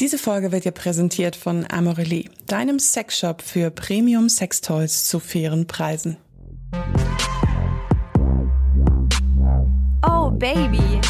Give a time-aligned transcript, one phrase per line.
[0.00, 6.16] Diese Folge wird dir präsentiert von Amorelie, deinem Sexshop für Premium Sextoys zu fairen Preisen.
[10.06, 11.00] Oh Baby,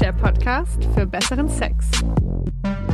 [0.00, 1.84] der Podcast für besseren Sex.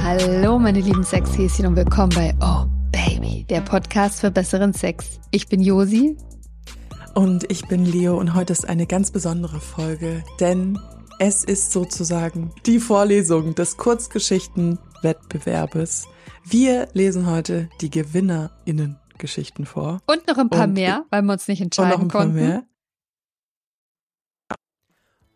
[0.03, 5.21] Hallo meine lieben Sexhäschen und willkommen bei Oh Baby, der Podcast für besseren Sex.
[5.31, 6.17] Ich bin Josi.
[7.15, 10.77] Und ich bin Leo und heute ist eine ganz besondere Folge, denn
[11.21, 13.77] es ist sozusagen die Vorlesung des
[15.01, 16.09] Kurzgeschichtenwettbewerbes.
[16.45, 20.01] Wir lesen heute die GewinnerInnen-Geschichten vor.
[20.07, 22.39] Und noch ein paar und, mehr, weil wir uns nicht entscheiden und noch ein konnten.
[22.39, 22.65] Paar mehr.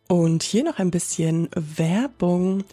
[0.09, 2.65] Und hier noch ein bisschen Werbung.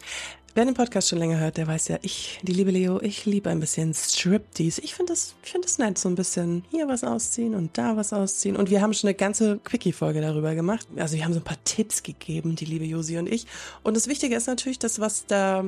[0.54, 3.50] Wer den Podcast schon länger hört, der weiß ja, ich, die liebe Leo, ich liebe
[3.50, 4.82] ein bisschen Striptease.
[4.82, 7.96] Ich finde das, ich finde das nett, so ein bisschen hier was ausziehen und da
[7.96, 8.58] was ausziehen.
[8.58, 10.86] Und wir haben schon eine ganze Quickie-Folge darüber gemacht.
[10.98, 13.48] Also wir haben so ein paar Tipps gegeben, die liebe Josi und ich.
[13.82, 15.64] Und das Wichtige ist natürlich, dass was da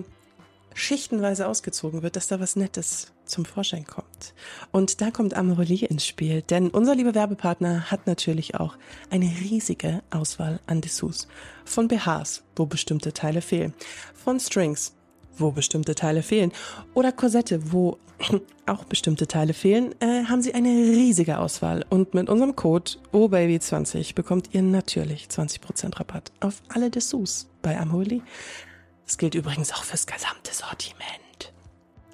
[0.73, 4.33] schichtenweise ausgezogen wird, dass da was Nettes zum Vorschein kommt.
[4.71, 8.75] Und da kommt Amorelie ins Spiel, denn unser lieber Werbepartner hat natürlich auch
[9.09, 11.27] eine riesige Auswahl an Dessous.
[11.65, 13.73] Von BHs, wo bestimmte Teile fehlen.
[14.13, 14.93] Von Strings,
[15.37, 16.51] wo bestimmte Teile fehlen.
[16.93, 17.97] Oder Korsette, wo
[18.65, 21.85] auch bestimmte Teile fehlen, äh, haben sie eine riesige Auswahl.
[21.89, 28.21] Und mit unserem Code OBABY20 bekommt ihr natürlich 20% Rabatt auf alle Dessous bei Amorelie.
[29.05, 31.53] Das gilt übrigens auch fürs gesamte Sortiment.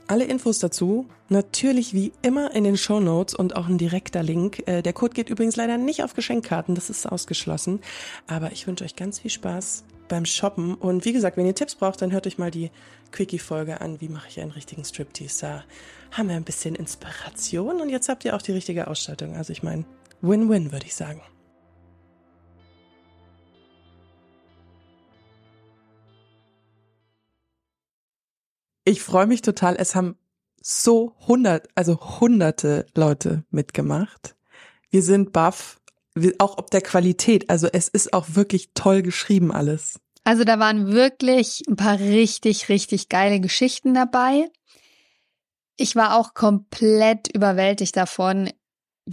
[0.07, 4.67] Alle Infos dazu natürlich wie immer in den Show Notes und auch ein direkter Link.
[4.67, 7.79] Äh, der Code geht übrigens leider nicht auf Geschenkkarten, das ist ausgeschlossen.
[8.25, 10.73] Aber ich wünsche euch ganz viel Spaß beim Shoppen.
[10.73, 12.71] Und wie gesagt, wenn ihr Tipps braucht, dann hört euch mal die
[13.11, 14.01] Quickie-Folge an.
[14.01, 15.41] Wie mache ich einen richtigen Striptease?
[15.41, 15.63] Da
[16.11, 19.35] haben wir ein bisschen Inspiration und jetzt habt ihr auch die richtige Ausstattung.
[19.35, 19.85] Also ich meine,
[20.21, 21.21] Win-Win, würde ich sagen.
[28.89, 29.75] Ich freue mich total.
[29.75, 30.15] Es haben
[30.63, 34.35] so hundert, also hunderte Leute mitgemacht.
[34.89, 35.79] Wir sind baff,
[36.39, 37.51] auch ob der Qualität.
[37.51, 39.99] Also es ist auch wirklich toll geschrieben alles.
[40.23, 44.49] Also da waren wirklich ein paar richtig, richtig geile Geschichten dabei.
[45.77, 48.49] Ich war auch komplett überwältigt davon,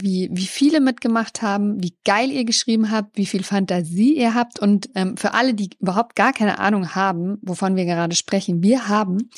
[0.01, 4.59] wie, wie viele mitgemacht haben, wie geil ihr geschrieben habt, wie viel Fantasie ihr habt.
[4.59, 8.87] Und ähm, für alle, die überhaupt gar keine Ahnung haben, wovon wir gerade sprechen, wir
[8.87, 9.29] haben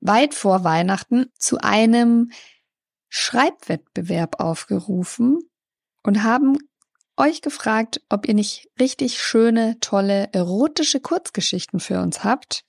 [0.00, 2.30] weit vor Weihnachten zu einem
[3.08, 5.38] Schreibwettbewerb aufgerufen
[6.02, 6.58] und haben
[7.16, 12.64] euch gefragt, ob ihr nicht richtig schöne, tolle, erotische Kurzgeschichten für uns habt.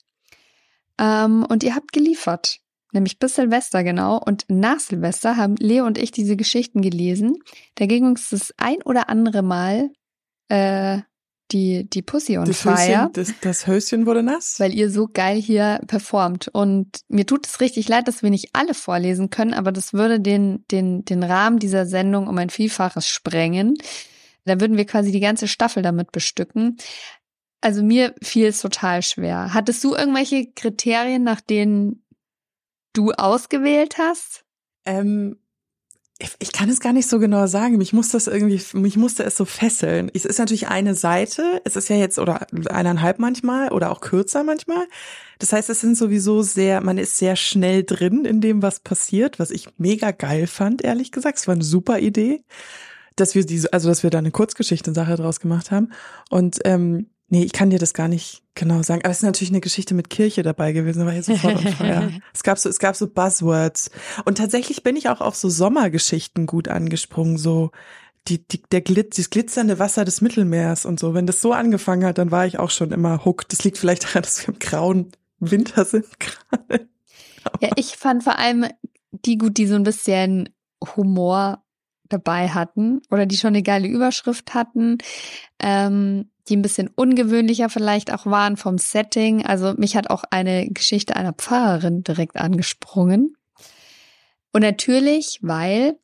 [0.98, 2.60] Ähm, und ihr habt geliefert
[2.94, 4.18] nämlich bis Silvester genau.
[4.18, 7.36] Und nach Silvester haben Leo und ich diese Geschichten gelesen.
[7.74, 9.90] Da ging uns das ein oder andere Mal
[10.48, 11.00] äh,
[11.52, 12.74] die, die Pussy on das Fire.
[12.74, 14.58] Höschen, das, das Höschen wurde nass.
[14.58, 16.48] Weil ihr so geil hier performt.
[16.48, 20.20] Und mir tut es richtig leid, dass wir nicht alle vorlesen können, aber das würde
[20.20, 23.76] den, den, den Rahmen dieser Sendung um ein Vielfaches sprengen.
[24.44, 26.76] Da würden wir quasi die ganze Staffel damit bestücken.
[27.60, 29.54] Also mir fiel es total schwer.
[29.54, 32.03] Hattest du irgendwelche Kriterien, nach denen
[32.94, 34.44] du ausgewählt hast?
[34.86, 35.36] Ähm,
[36.18, 37.76] ich, ich kann es gar nicht so genau sagen.
[37.76, 40.10] Mich muss das irgendwie, mich musste es so fesseln.
[40.14, 41.60] Es ist natürlich eine Seite.
[41.64, 44.86] Es ist ja jetzt oder eineinhalb manchmal oder auch kürzer manchmal.
[45.40, 49.40] Das heißt, es sind sowieso sehr, man ist sehr schnell drin in dem, was passiert,
[49.40, 51.38] was ich mega geil fand, ehrlich gesagt.
[51.38, 52.44] Es war eine super Idee,
[53.16, 55.92] dass wir diese, also dass wir da eine Kurzgeschichte-Sache draus gemacht haben.
[56.30, 59.02] Und ähm, Nee, ich kann dir das gar nicht genau sagen.
[59.02, 61.72] Aber es ist natürlich eine Geschichte mit Kirche dabei gewesen, da war ich sofort on
[61.72, 62.12] fire.
[62.34, 63.90] es gab so, es gab so Buzzwords.
[64.24, 67.70] Und tatsächlich bin ich auch auf so Sommergeschichten gut angesprungen, so
[68.28, 71.14] die, die, der Glitz, das glitzernde Wasser des Mittelmeers und so.
[71.14, 73.52] Wenn das so angefangen hat, dann war ich auch schon immer hooked.
[73.52, 76.88] Das liegt vielleicht daran, dass wir im grauen Winter sind gerade.
[77.60, 78.66] Ja, ich fand vor allem
[79.12, 80.48] die gut, die so ein bisschen
[80.96, 81.62] Humor
[82.08, 84.98] dabei hatten oder die schon eine geile Überschrift hatten.
[85.58, 89.44] Ähm, die ein bisschen ungewöhnlicher vielleicht auch waren vom Setting.
[89.46, 93.36] Also mich hat auch eine Geschichte einer Pfarrerin direkt angesprungen.
[94.52, 95.98] Und natürlich, weil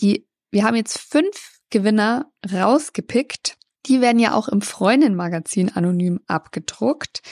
[0.00, 3.56] die, wir haben jetzt fünf Gewinner rausgepickt.
[3.86, 7.22] Die werden ja auch im Freundin-Magazin anonym abgedruckt.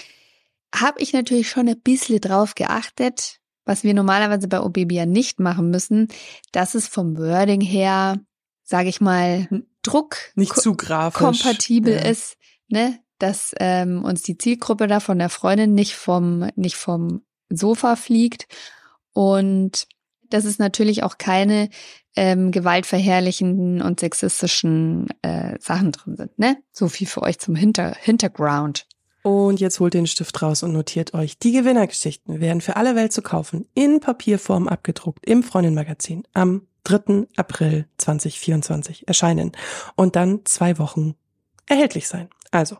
[0.74, 5.40] Habe ich natürlich schon ein bisschen drauf geachtet, was wir normalerweise bei OBB ja nicht
[5.40, 6.08] machen müssen,
[6.52, 8.18] dass es vom Wording her,
[8.62, 9.66] sage ich mal, hm.
[9.82, 12.02] Druck nicht zu grafisch kompatibel ja.
[12.02, 12.36] ist,
[12.68, 17.96] ne, dass ähm, uns die Zielgruppe da von der Freundin nicht vom nicht vom Sofa
[17.96, 18.46] fliegt
[19.12, 19.86] und
[20.30, 21.68] dass es natürlich auch keine
[22.16, 26.56] ähm, gewaltverherrlichenden und sexistischen äh, Sachen drin sind, ne?
[26.72, 28.86] So viel für euch zum Hinter Hinterground.
[29.22, 31.38] Und jetzt holt den Stift raus und notiert euch.
[31.38, 37.26] Die Gewinnergeschichten werden für alle Welt zu kaufen, in Papierform abgedruckt, im Freundin-Magazin am 3.
[37.36, 39.52] April 2024 erscheinen
[39.96, 41.14] und dann zwei Wochen
[41.66, 42.28] erhältlich sein.
[42.50, 42.76] Also,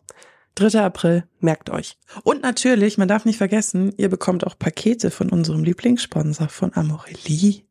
[0.57, 0.81] 3.
[0.81, 1.99] April, merkt euch.
[2.25, 7.65] Und natürlich, man darf nicht vergessen, ihr bekommt auch Pakete von unserem Lieblingssponsor von Amorelie.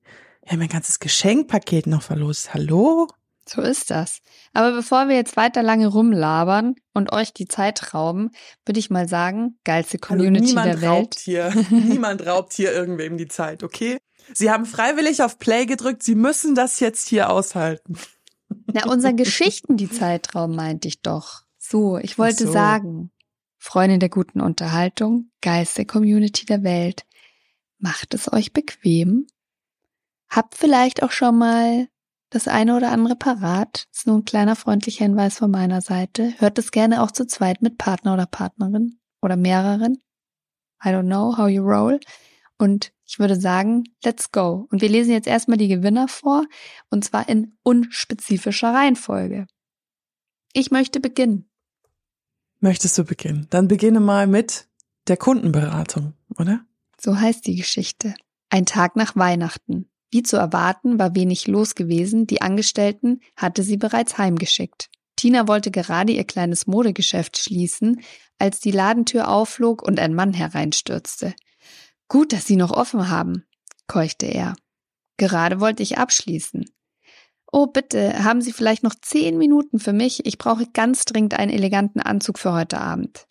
[0.43, 2.53] Wir haben ein ganzes Geschenkpaket noch verlost.
[2.53, 3.07] Hallo?
[3.47, 4.19] So ist das.
[4.53, 8.31] Aber bevor wir jetzt weiter lange rumlabern und euch die Zeit rauben,
[8.65, 10.91] würde ich mal sagen, geilste Community also der Welt.
[10.91, 13.97] Raubt hier, niemand raubt hier irgendwem die Zeit, okay?
[14.33, 17.97] Sie haben freiwillig auf Play gedrückt, Sie müssen das jetzt hier aushalten.
[18.73, 21.43] Na, unser Geschichten die Zeitraum meinte ich doch.
[21.57, 22.53] So, ich wollte so.
[22.53, 23.11] sagen,
[23.57, 27.05] Freundin der guten Unterhaltung, Geist der Community der Welt,
[27.77, 29.27] macht es euch bequem.
[30.29, 31.87] Habt vielleicht auch schon mal
[32.29, 33.87] das eine oder andere parat.
[33.93, 36.33] ist nur ein kleiner freundlicher Hinweis von meiner Seite.
[36.39, 40.01] Hört es gerne auch zu zweit mit Partner oder Partnerin oder mehreren.
[40.83, 41.99] I don't know how you roll.
[42.57, 44.69] Und ich würde sagen, let's go.
[44.71, 46.45] Und wir lesen jetzt erstmal die Gewinner vor,
[46.89, 49.47] und zwar in unspezifischer Reihenfolge.
[50.53, 51.49] Ich möchte beginnen.
[52.61, 53.47] Möchtest du beginnen?
[53.49, 54.69] Dann beginne mal mit
[55.07, 56.61] der Kundenberatung, oder?
[56.97, 58.15] So heißt die Geschichte.
[58.49, 59.89] Ein Tag nach Weihnachten.
[60.09, 64.89] Wie zu erwarten, war wenig los gewesen, die Angestellten hatte sie bereits heimgeschickt.
[65.17, 67.99] Tina wollte gerade ihr kleines Modegeschäft schließen,
[68.39, 71.33] als die Ladentür aufflog und ein Mann hereinstürzte.
[72.11, 73.45] Gut, dass Sie noch offen haben,
[73.87, 74.53] keuchte er.
[75.15, 76.65] Gerade wollte ich abschließen.
[77.53, 80.25] Oh, bitte, haben Sie vielleicht noch zehn Minuten für mich?
[80.25, 83.27] Ich brauche ganz dringend einen eleganten Anzug für heute Abend.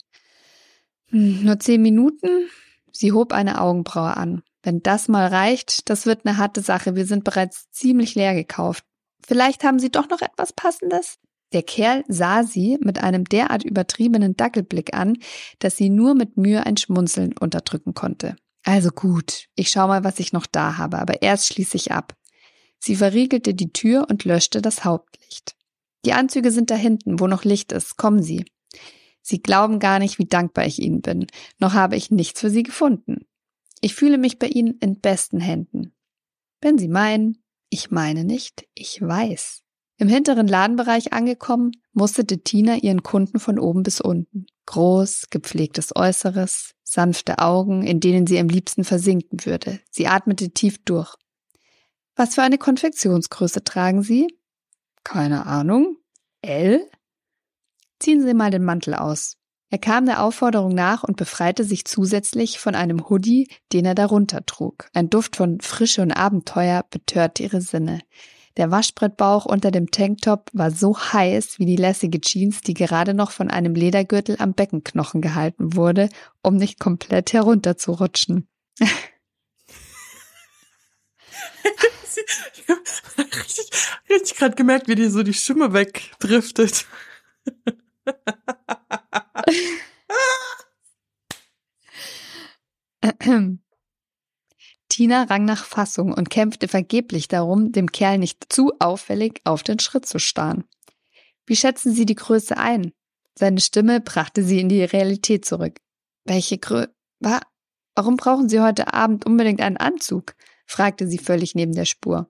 [1.09, 2.49] Hm, nur zehn Minuten?
[2.91, 4.41] Sie hob eine Augenbraue an.
[4.63, 6.95] Wenn das mal reicht, das wird eine harte Sache.
[6.95, 8.83] Wir sind bereits ziemlich leer gekauft.
[9.23, 11.19] Vielleicht haben Sie doch noch etwas Passendes?
[11.53, 15.17] Der Kerl sah sie mit einem derart übertriebenen Dackelblick an,
[15.59, 18.37] dass sie nur mit Mühe ein Schmunzeln unterdrücken konnte.
[18.63, 22.15] Also gut, ich schau mal, was ich noch da habe, aber erst schließe ich ab.
[22.79, 25.55] Sie verriegelte die Tür und löschte das Hauptlicht.
[26.05, 27.97] Die Anzüge sind da hinten, wo noch Licht ist.
[27.97, 28.45] Kommen Sie.
[29.21, 31.27] Sie glauben gar nicht, wie dankbar ich Ihnen bin.
[31.59, 33.25] Noch habe ich nichts für Sie gefunden.
[33.81, 35.93] Ich fühle mich bei Ihnen in besten Händen.
[36.59, 39.61] Wenn Sie meinen, ich meine nicht, ich weiß.
[39.97, 44.47] Im hinteren Ladenbereich angekommen, musterte Tina ihren Kunden von oben bis unten.
[44.65, 49.79] Groß, gepflegtes Äußeres, sanfte Augen, in denen sie am liebsten versinken würde.
[49.89, 51.15] Sie atmete tief durch.
[52.17, 54.27] Was für eine Konfektionsgröße tragen Sie?
[55.05, 55.95] Keine Ahnung.
[56.41, 56.85] L?
[57.99, 59.37] Ziehen Sie mal den Mantel aus.
[59.69, 64.45] Er kam der Aufforderung nach und befreite sich zusätzlich von einem Hoodie, den er darunter
[64.45, 64.89] trug.
[64.93, 68.01] Ein Duft von Frische und Abenteuer betörte ihre Sinne.
[68.57, 73.31] Der Waschbrettbauch unter dem Tanktop war so heiß wie die lässige Jeans, die gerade noch
[73.31, 76.09] von einem Ledergürtel am Beckenknochen gehalten wurde,
[76.41, 78.47] um nicht komplett herunterzurutschen.
[78.79, 78.89] ich
[82.67, 82.81] habe
[83.17, 83.71] richtig,
[84.09, 86.85] richtig gerade gemerkt, wie dir so die Stimme wegdriftet.
[94.91, 99.79] Tina rang nach Fassung und kämpfte vergeblich darum, dem Kerl nicht zu auffällig auf den
[99.79, 100.65] Schritt zu starren.
[101.45, 102.91] Wie schätzen Sie die Größe ein?
[103.39, 105.79] Seine Stimme brachte sie in die Realität zurück.
[106.25, 106.87] Welche Grö...
[107.21, 107.39] Wa
[107.95, 110.35] Warum brauchen Sie heute Abend unbedingt einen Anzug?
[110.65, 112.29] fragte sie völlig neben der Spur.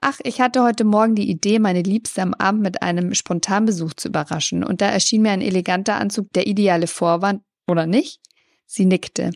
[0.00, 4.08] Ach, ich hatte heute Morgen die Idee, meine Liebste am Abend mit einem Spontanbesuch zu
[4.08, 8.20] überraschen, und da erschien mir ein eleganter Anzug der ideale Vorwand, oder nicht?
[8.66, 9.32] Sie nickte.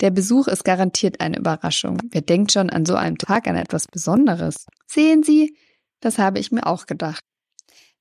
[0.00, 1.98] Der Besuch ist garantiert eine Überraschung.
[2.10, 4.66] Wer denkt schon an so einem Tag an etwas Besonderes?
[4.86, 5.56] Sehen Sie,
[6.00, 7.24] das habe ich mir auch gedacht.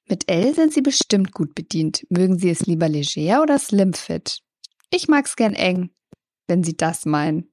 [0.07, 2.05] Mit L sind Sie bestimmt gut bedient.
[2.09, 4.39] Mögen Sie es lieber leger oder slim fit?
[4.89, 5.89] Ich mag's gern eng,
[6.47, 7.51] wenn Sie das meinen.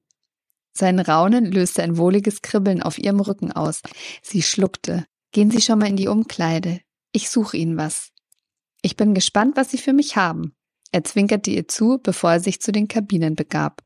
[0.77, 3.81] Sein Raunen löste ein wohliges Kribbeln auf ihrem Rücken aus.
[4.21, 5.05] Sie schluckte.
[5.31, 6.81] Gehen Sie schon mal in die Umkleide.
[7.11, 8.11] Ich suche Ihnen was.
[8.81, 10.53] Ich bin gespannt, was Sie für mich haben.
[10.91, 13.81] Er zwinkerte ihr zu, bevor er sich zu den Kabinen begab.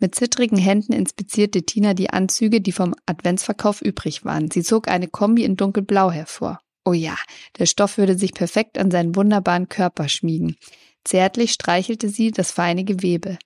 [0.00, 4.50] Mit zittrigen Händen inspizierte Tina die Anzüge, die vom Adventsverkauf übrig waren.
[4.50, 6.58] Sie zog eine Kombi in dunkelblau hervor.
[6.86, 7.16] Oh ja,
[7.58, 10.56] der Stoff würde sich perfekt an seinen wunderbaren Körper schmiegen.
[11.04, 13.38] Zärtlich streichelte sie das feine Gewebe.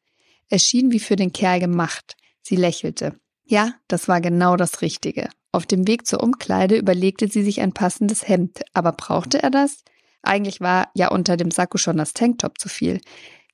[0.49, 2.17] Es schien wie für den Kerl gemacht.
[2.41, 3.19] Sie lächelte.
[3.45, 5.29] Ja, das war genau das Richtige.
[5.51, 9.83] Auf dem Weg zur Umkleide überlegte sie sich ein passendes Hemd, aber brauchte er das?
[10.23, 13.01] Eigentlich war ja unter dem Sakko schon das Tanktop zu viel.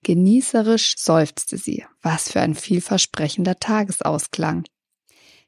[0.02, 1.84] Genießerisch seufzte sie.
[2.02, 4.64] Was für ein vielversprechender Tagesausklang.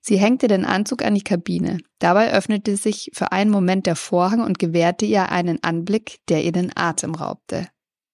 [0.01, 1.79] Sie hängte den Anzug an die Kabine.
[2.01, 6.53] Dabei öffnete sich für einen Moment der Vorhang und gewährte ihr einen Anblick, der ihr
[6.53, 7.69] den Atem raubte.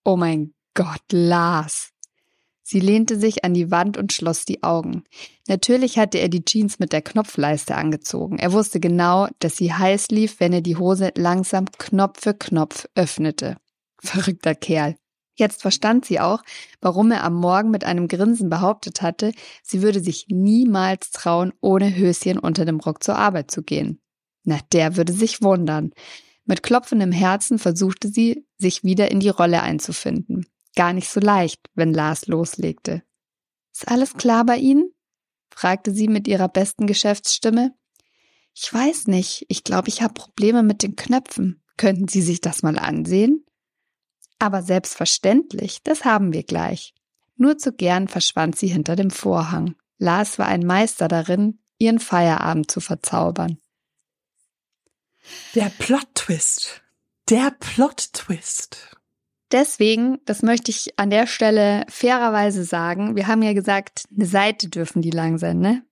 [0.04, 1.90] Oh mein Gott, Lars.
[2.62, 5.04] Sie lehnte sich an die Wand und schloss die Augen.
[5.49, 8.38] Natürlich hatte er die Jeans mit der Knopfleiste angezogen.
[8.38, 12.87] Er wusste genau, dass sie heiß lief, wenn er die Hose langsam Knopf für Knopf
[12.95, 13.57] öffnete.
[13.99, 14.97] Verrückter Kerl.
[15.38, 16.42] Jetzt verstand sie auch,
[16.80, 21.95] warum er am Morgen mit einem Grinsen behauptet hatte, sie würde sich niemals trauen, ohne
[21.95, 24.00] Höschen unter dem Rock zur Arbeit zu gehen.
[24.42, 25.92] Na, der würde sich wundern.
[26.45, 30.47] Mit klopfendem Herzen versuchte sie, sich wieder in die Rolle einzufinden.
[30.75, 33.02] Gar nicht so leicht, wenn Lars loslegte.
[33.73, 34.90] Ist alles klar bei Ihnen?
[35.50, 37.75] fragte sie mit ihrer besten Geschäftsstimme.
[38.54, 41.62] Ich weiß nicht, ich glaube, ich habe Probleme mit den Knöpfen.
[41.76, 43.45] Könnten Sie sich das mal ansehen?
[44.38, 46.95] Aber selbstverständlich, das haben wir gleich.
[47.37, 49.75] Nur zu gern verschwand sie hinter dem Vorhang.
[49.99, 53.59] Lars war ein Meister darin, ihren Feierabend zu verzaubern.
[55.54, 56.83] Der Plot-Twist.
[57.28, 58.97] Der Plot-Twist.
[59.50, 64.68] Deswegen, das möchte ich an der Stelle fairerweise sagen, wir haben ja gesagt, eine Seite
[64.68, 65.85] dürfen die lang sein, ne?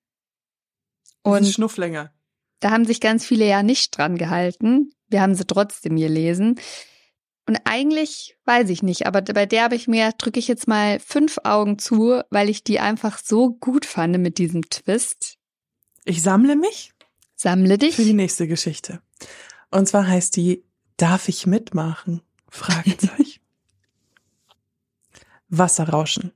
[1.23, 2.13] Und Schnufflänger.
[2.61, 4.91] Da haben sich ganz viele ja nicht dran gehalten.
[5.09, 6.61] Wir haben sie trotzdem gelesen.
[7.47, 10.99] Und eigentlich weiß ich nicht, aber bei der habe ich mir, drücke ich jetzt mal
[10.99, 15.37] fünf Augen zu, weil ich die einfach so gut fand mit diesem Twist.
[16.05, 16.93] Ich sammle mich.
[17.37, 17.95] Sammle dich.
[17.95, 19.01] Für die nächste Geschichte.
[19.71, 20.65] Und zwar heißt die,
[20.97, 22.23] darf ich mitmachen?
[22.49, 23.41] Fragezeichen.
[25.49, 26.33] Wasserrauschen.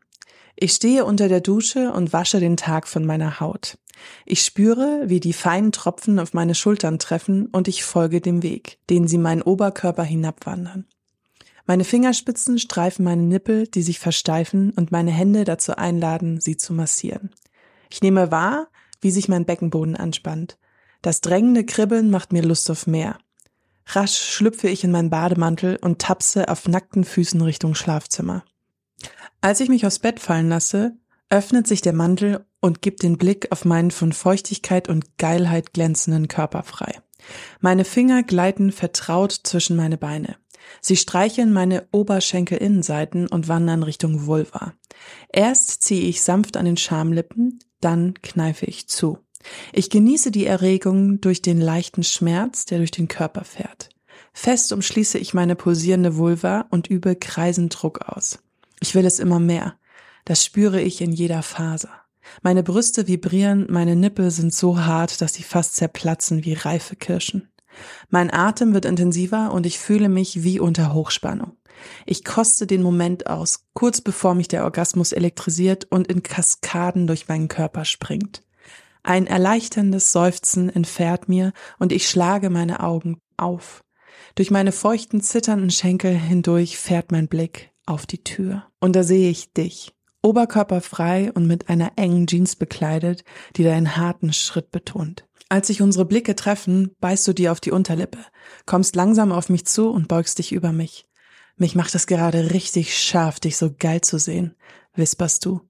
[0.55, 3.79] Ich stehe unter der Dusche und wasche den Tag von meiner Haut.
[4.27, 8.79] Ich spüre, wie die feinen Tropfen auf meine Schultern treffen und ich folge dem Weg,
[8.89, 10.87] den sie meinen Oberkörper hinabwandern.
[11.71, 16.73] Meine Fingerspitzen streifen meine Nippel, die sich versteifen und meine Hände dazu einladen, sie zu
[16.73, 17.31] massieren.
[17.91, 18.67] Ich nehme wahr,
[19.01, 20.59] wie sich mein Beckenboden anspannt.
[21.01, 23.19] Das drängende Kribbeln macht mir Lust auf mehr.
[23.87, 28.45] Rasch schlüpfe ich in meinen Bademantel und tapse auf nackten Füßen Richtung Schlafzimmer.
[29.41, 30.97] Als ich mich aufs Bett fallen lasse,
[31.29, 36.27] öffnet sich der Mantel und gibt den Blick auf meinen von Feuchtigkeit und Geilheit glänzenden
[36.27, 37.01] Körper frei.
[37.61, 40.35] Meine Finger gleiten vertraut zwischen meine Beine.
[40.81, 44.75] Sie streicheln meine Oberschenkelinnenseiten und wandern Richtung Vulva.
[45.33, 49.19] Erst ziehe ich sanft an den Schamlippen, dann kneife ich zu.
[49.73, 53.89] Ich genieße die Erregung durch den leichten Schmerz, der durch den Körper fährt.
[54.33, 58.39] Fest umschließe ich meine pulsierende Vulva und übe kreisend Druck aus.
[58.81, 59.77] Ich will es immer mehr.
[60.25, 61.91] Das spüre ich in jeder Faser.
[62.43, 67.50] Meine Brüste vibrieren, meine Nippel sind so hart, dass sie fast zerplatzen wie reife Kirschen.
[68.09, 71.57] Mein Atem wird intensiver und ich fühle mich wie unter Hochspannung.
[72.07, 77.29] Ich koste den Moment aus, kurz bevor mich der Orgasmus elektrisiert und in Kaskaden durch
[77.29, 78.45] meinen Körper springt.
[79.03, 83.83] Ein erleichterndes Seufzen entfährt mir und ich schlage meine Augen auf.
[84.35, 88.67] Durch meine feuchten, zitternden Schenkel hindurch fährt mein Blick auf die Tür.
[88.79, 93.25] Und da sehe ich dich, oberkörperfrei und mit einer engen Jeans bekleidet,
[93.57, 95.27] die deinen harten Schritt betont.
[95.51, 98.25] Als sich unsere Blicke treffen, beißt du dir auf die Unterlippe,
[98.67, 101.07] kommst langsam auf mich zu und beugst dich über mich.
[101.57, 104.55] Mich macht es gerade richtig scharf, dich so geil zu sehen,
[104.95, 105.61] wisperst du.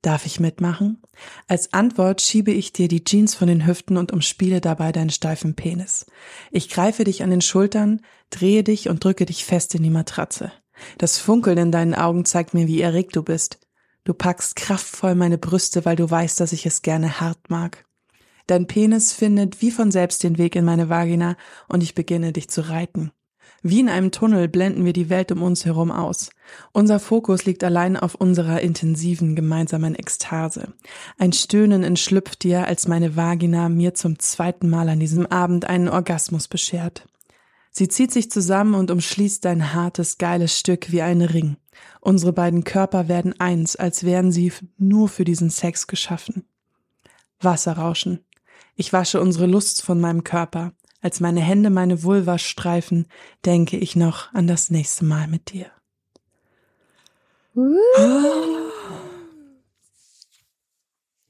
[0.00, 1.02] Darf ich mitmachen?
[1.48, 5.54] Als Antwort schiebe ich dir die Jeans von den Hüften und umspiele dabei deinen steifen
[5.54, 6.06] Penis.
[6.50, 8.00] Ich greife dich an den Schultern,
[8.30, 10.50] drehe dich und drücke dich fest in die Matratze.
[10.96, 13.58] Das Funkeln in deinen Augen zeigt mir, wie erregt du bist.
[14.04, 17.84] Du packst kraftvoll meine Brüste, weil du weißt, dass ich es gerne hart mag.
[18.46, 21.36] Dein Penis findet wie von selbst den Weg in meine Vagina
[21.68, 23.10] und ich beginne dich zu reiten.
[23.62, 26.30] Wie in einem Tunnel blenden wir die Welt um uns herum aus.
[26.72, 30.72] Unser Fokus liegt allein auf unserer intensiven gemeinsamen Ekstase.
[31.18, 35.88] Ein Stöhnen entschlüpft dir, als meine Vagina mir zum zweiten Mal an diesem Abend einen
[35.88, 37.08] Orgasmus beschert.
[37.72, 41.56] Sie zieht sich zusammen und umschließt dein hartes, geiles Stück wie ein Ring.
[42.00, 46.44] Unsere beiden Körper werden eins, als wären sie nur für diesen Sex geschaffen.
[47.40, 48.20] Wasserrauschen.
[48.76, 50.72] Ich wasche unsere Lust von meinem Körper.
[51.00, 53.06] Als meine Hände meine Vulva streifen,
[53.44, 55.70] denke ich noch an das nächste Mal mit dir.
[57.54, 57.78] Uh.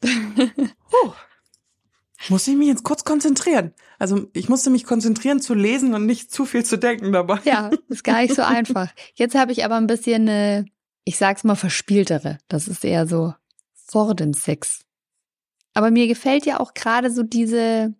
[0.04, 1.12] oh.
[2.28, 3.72] Muss ich mich jetzt kurz konzentrieren?
[4.00, 7.38] Also ich musste mich konzentrieren zu lesen und nicht zu viel zu denken dabei.
[7.44, 8.88] Ja, ist gar nicht so einfach.
[9.14, 10.66] Jetzt habe ich aber ein bisschen eine,
[11.04, 12.38] ich sag's mal, verspieltere.
[12.48, 13.34] Das ist eher so
[13.74, 14.85] vor dem Sex.
[15.76, 17.94] Aber mir gefällt ja auch gerade so diese,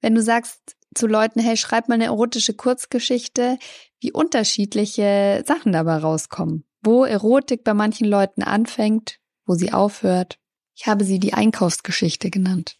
[0.00, 3.58] wenn du sagst zu Leuten, hey, schreib mal eine erotische Kurzgeschichte,
[4.00, 6.64] wie unterschiedliche Sachen dabei rauskommen.
[6.80, 10.38] Wo Erotik bei manchen Leuten anfängt, wo sie aufhört.
[10.74, 12.78] Ich habe sie die Einkaufsgeschichte genannt.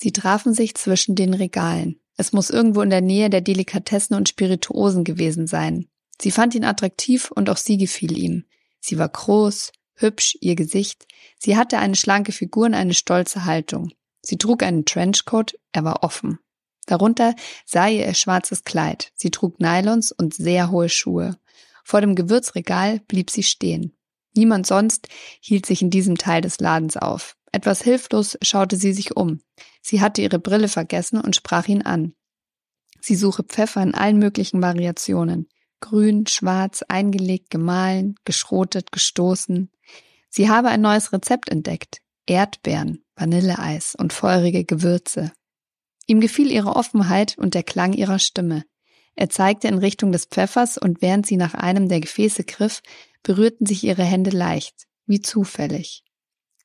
[0.00, 2.00] Sie trafen sich zwischen den Regalen.
[2.16, 5.86] Es muss irgendwo in der Nähe der Delikatessen und Spirituosen gewesen sein.
[6.20, 8.44] Sie fand ihn attraktiv und auch sie gefiel ihm.
[8.80, 9.70] Sie war groß,
[10.02, 11.06] hübsch, ihr Gesicht.
[11.38, 13.92] Sie hatte eine schlanke Figur und eine stolze Haltung.
[14.20, 16.38] Sie trug einen Trenchcoat, er war offen.
[16.86, 19.12] Darunter sah ihr ihr schwarzes Kleid.
[19.14, 21.38] Sie trug Nylons und sehr hohe Schuhe.
[21.84, 23.96] Vor dem Gewürzregal blieb sie stehen.
[24.34, 25.08] Niemand sonst
[25.40, 27.36] hielt sich in diesem Teil des Ladens auf.
[27.52, 29.40] Etwas hilflos schaute sie sich um.
[29.82, 32.14] Sie hatte ihre Brille vergessen und sprach ihn an.
[33.00, 35.48] Sie suche Pfeffer in allen möglichen Variationen.
[35.80, 39.70] Grün, schwarz, eingelegt, gemahlen, geschrotet, gestoßen.
[40.34, 41.98] Sie habe ein neues Rezept entdeckt.
[42.26, 45.30] Erdbeeren, Vanilleeis und feurige Gewürze.
[46.06, 48.64] Ihm gefiel ihre Offenheit und der Klang ihrer Stimme.
[49.14, 52.80] Er zeigte in Richtung des Pfeffers und während sie nach einem der Gefäße griff,
[53.22, 56.02] berührten sich ihre Hände leicht, wie zufällig.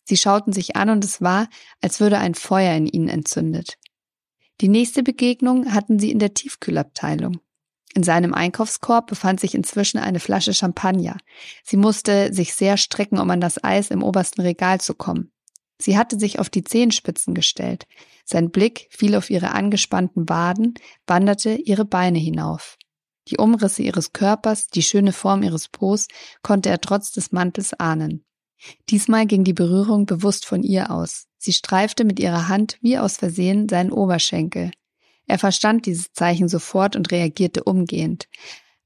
[0.05, 1.49] Sie schauten sich an und es war,
[1.81, 3.77] als würde ein Feuer in ihnen entzündet.
[4.61, 7.41] Die nächste Begegnung hatten sie in der Tiefkühlabteilung.
[7.97, 11.17] In seinem Einkaufskorb befand sich inzwischen eine Flasche Champagner.
[11.63, 15.31] Sie musste sich sehr strecken, um an das Eis im obersten Regal zu kommen.
[15.81, 17.87] Sie hatte sich auf die Zehenspitzen gestellt.
[18.23, 20.75] Sein Blick fiel auf ihre angespannten Waden,
[21.07, 22.77] wanderte ihre Beine hinauf.
[23.29, 26.05] Die Umrisse ihres Körpers, die schöne Form ihres Po's
[26.43, 28.23] konnte er trotz des Mantels ahnen.
[28.89, 31.25] Diesmal ging die Berührung bewusst von ihr aus.
[31.39, 34.69] Sie streifte mit ihrer Hand wie aus Versehen seinen Oberschenkel.
[35.27, 38.27] Er verstand dieses Zeichen sofort und reagierte umgehend.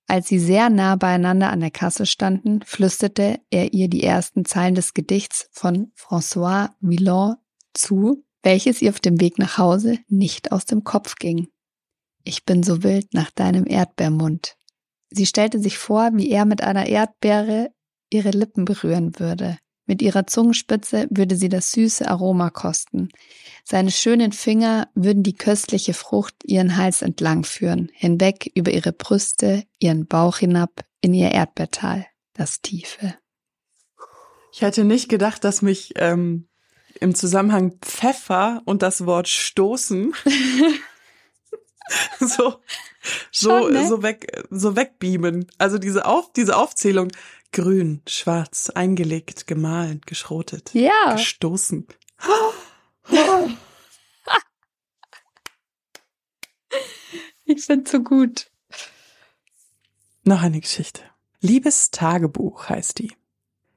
[0.07, 4.75] Als sie sehr nah beieinander an der Kasse standen, flüsterte er ihr die ersten Zeilen
[4.75, 7.35] des Gedichts von François Villon
[7.73, 11.47] zu, welches ihr auf dem Weg nach Hause nicht aus dem Kopf ging.
[12.23, 14.57] Ich bin so wild nach deinem Erdbeermund.
[15.11, 17.71] Sie stellte sich vor, wie er mit einer Erdbeere
[18.09, 19.57] ihre Lippen berühren würde.
[19.91, 23.09] Mit ihrer Zungenspitze würde sie das süße Aroma kosten.
[23.65, 29.65] Seine schönen Finger würden die köstliche Frucht ihren Hals entlang führen, hinweg über ihre Brüste,
[29.79, 32.05] ihren Bauch hinab in ihr Erdbeertal,
[32.35, 33.15] das Tiefe.
[34.53, 36.47] Ich hätte nicht gedacht, dass mich ähm,
[37.01, 40.13] im Zusammenhang Pfeffer und das Wort stoßen
[42.21, 42.55] so
[43.29, 43.87] so Schon, ne?
[43.89, 45.47] so weg so wegbeamen.
[45.57, 47.09] Also diese auf diese Aufzählung
[47.51, 51.13] grün, schwarz, eingelegt, gemahlen, geschrotet, ja.
[51.13, 51.87] gestoßen.
[57.45, 58.49] ich find's so gut.
[60.23, 61.01] Noch eine Geschichte.
[61.39, 63.11] Liebes Tagebuch heißt die.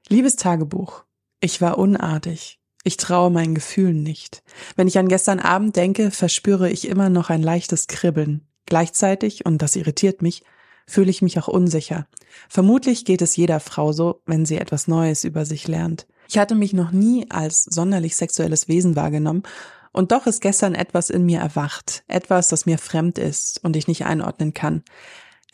[0.07, 1.03] Liebes Tagebuch.
[1.39, 2.59] Ich war unartig.
[2.83, 4.43] Ich traue meinen Gefühlen nicht.
[4.75, 8.47] Wenn ich an gestern Abend denke, verspüre ich immer noch ein leichtes Kribbeln.
[8.67, 10.43] Gleichzeitig, und das irritiert mich,
[10.85, 12.07] fühle ich mich auch unsicher.
[12.49, 16.07] Vermutlich geht es jeder Frau so, wenn sie etwas Neues über sich lernt.
[16.27, 19.43] Ich hatte mich noch nie als sonderlich sexuelles Wesen wahrgenommen,
[19.91, 23.87] und doch ist gestern etwas in mir erwacht, etwas, das mir fremd ist und ich
[23.87, 24.83] nicht einordnen kann.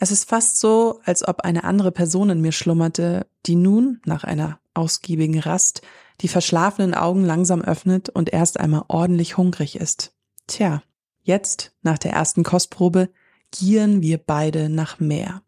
[0.00, 4.24] Es ist fast so, als ob eine andere Person in mir schlummerte, die nun, nach
[4.24, 5.82] einer ausgiebigen Rast,
[6.22, 10.12] die verschlafenen Augen langsam öffnet und erst einmal ordentlich hungrig ist.
[10.48, 10.82] Tja,
[11.22, 13.10] jetzt, nach der ersten Kostprobe,
[13.52, 15.42] gieren wir beide nach mehr.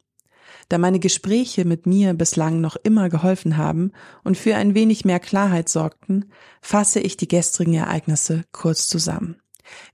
[0.68, 5.20] Da meine Gespräche mit mir bislang noch immer geholfen haben und für ein wenig mehr
[5.20, 6.30] Klarheit sorgten,
[6.62, 9.36] fasse ich die gestrigen Ereignisse kurz zusammen.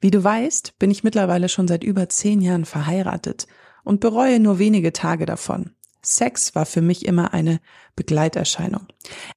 [0.01, 3.47] Wie du weißt, bin ich mittlerweile schon seit über zehn Jahren verheiratet
[3.85, 5.71] und bereue nur wenige Tage davon.
[6.03, 7.61] Sex war für mich immer eine
[7.95, 8.87] Begleiterscheinung.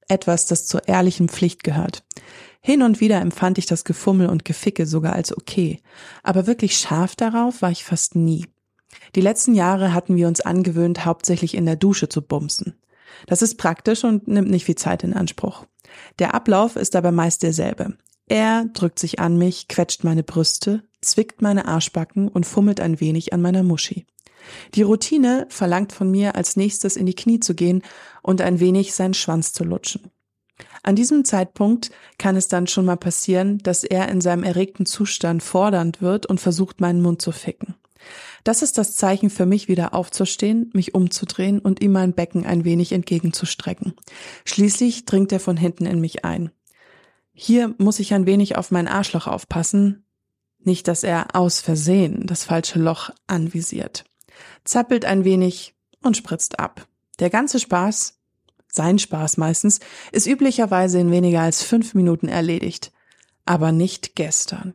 [0.08, 2.04] Etwas, das zur ehrlichen Pflicht gehört.
[2.60, 5.82] Hin und wieder empfand ich das Gefummel und Geficke sogar als okay,
[6.22, 8.46] aber wirklich scharf darauf war ich fast nie.
[9.14, 12.74] Die letzten Jahre hatten wir uns angewöhnt, hauptsächlich in der Dusche zu bumsen.
[13.26, 15.66] Das ist praktisch und nimmt nicht viel Zeit in Anspruch.
[16.18, 17.96] Der Ablauf ist aber meist derselbe.
[18.26, 23.32] Er drückt sich an mich, quetscht meine Brüste, zwickt meine Arschbacken und fummelt ein wenig
[23.32, 24.06] an meiner Muschi.
[24.74, 27.82] Die Routine verlangt von mir, als nächstes in die Knie zu gehen
[28.22, 30.10] und ein wenig seinen Schwanz zu lutschen.
[30.82, 35.42] An diesem Zeitpunkt kann es dann schon mal passieren, dass er in seinem erregten Zustand
[35.42, 37.74] fordernd wird und versucht, meinen Mund zu ficken.
[38.44, 42.64] Das ist das Zeichen für mich, wieder aufzustehen, mich umzudrehen und ihm mein Becken ein
[42.64, 43.94] wenig entgegenzustrecken.
[44.44, 46.50] Schließlich dringt er von hinten in mich ein.
[47.32, 50.04] Hier muss ich ein wenig auf mein Arschloch aufpassen,
[50.64, 54.04] nicht, dass er aus Versehen das falsche Loch anvisiert.
[54.64, 56.88] Zappelt ein wenig und spritzt ab.
[57.20, 58.18] Der ganze Spaß,
[58.68, 62.92] sein Spaß meistens, ist üblicherweise in weniger als fünf Minuten erledigt.
[63.44, 64.74] Aber nicht gestern.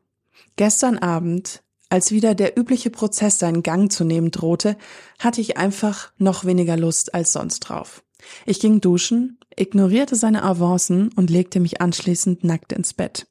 [0.56, 4.78] Gestern Abend als wieder der übliche Prozess seinen Gang zu nehmen drohte,
[5.18, 8.04] hatte ich einfach noch weniger Lust als sonst drauf.
[8.46, 13.28] Ich ging duschen, ignorierte seine Avancen und legte mich anschließend nackt ins Bett.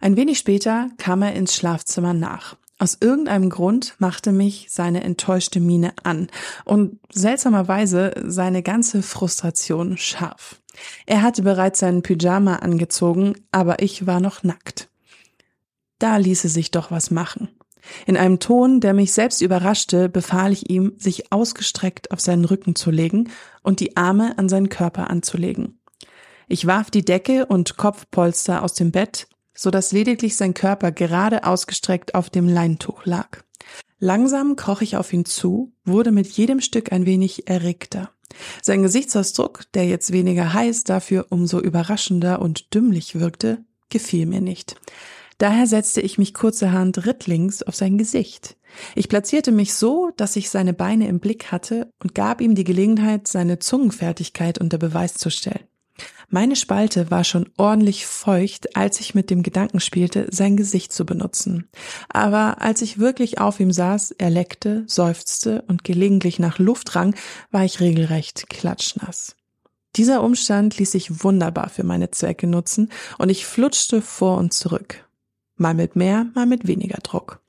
[0.00, 2.56] Ein wenig später kam er ins Schlafzimmer nach.
[2.78, 6.28] Aus irgendeinem Grund machte mich seine enttäuschte Miene an
[6.64, 10.62] und seltsamerweise seine ganze Frustration scharf.
[11.04, 14.88] Er hatte bereits seinen Pyjama angezogen, aber ich war noch nackt.
[15.98, 17.50] Da ließe sich doch was machen.
[18.06, 22.74] In einem Ton, der mich selbst überraschte, befahl ich ihm, sich ausgestreckt auf seinen Rücken
[22.74, 23.30] zu legen
[23.62, 25.80] und die Arme an seinen Körper anzulegen.
[26.48, 31.44] Ich warf die Decke und Kopfpolster aus dem Bett, so dass lediglich sein Körper gerade
[31.44, 33.38] ausgestreckt auf dem Leintuch lag.
[33.98, 38.10] Langsam kroch ich auf ihn zu, wurde mit jedem Stück ein wenig erregter.
[38.62, 44.76] Sein Gesichtsausdruck, der jetzt weniger heiß, dafür umso überraschender und dümmlich wirkte, gefiel mir nicht.
[45.40, 48.58] Daher setzte ich mich kurzerhand rittlings auf sein Gesicht.
[48.94, 52.62] Ich platzierte mich so, dass ich seine Beine im Blick hatte und gab ihm die
[52.62, 55.64] Gelegenheit, seine Zungenfertigkeit unter Beweis zu stellen.
[56.28, 61.06] Meine Spalte war schon ordentlich feucht, als ich mit dem Gedanken spielte, sein Gesicht zu
[61.06, 61.70] benutzen.
[62.10, 67.14] Aber als ich wirklich auf ihm saß, er leckte, seufzte und gelegentlich nach Luft rang,
[67.50, 69.36] war ich regelrecht klatschnass.
[69.96, 75.06] Dieser Umstand ließ sich wunderbar für meine Zwecke nutzen und ich flutschte vor und zurück.
[75.60, 77.42] Mal mit mehr, mal mit weniger Druck.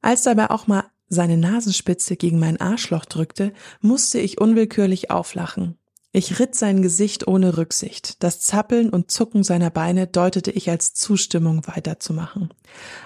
[0.00, 5.76] Als dabei auch mal seine Nasenspitze gegen mein Arschloch drückte, musste ich unwillkürlich auflachen.
[6.12, 8.22] Ich ritt sein Gesicht ohne Rücksicht.
[8.22, 12.54] Das Zappeln und Zucken seiner Beine deutete ich als Zustimmung weiterzumachen.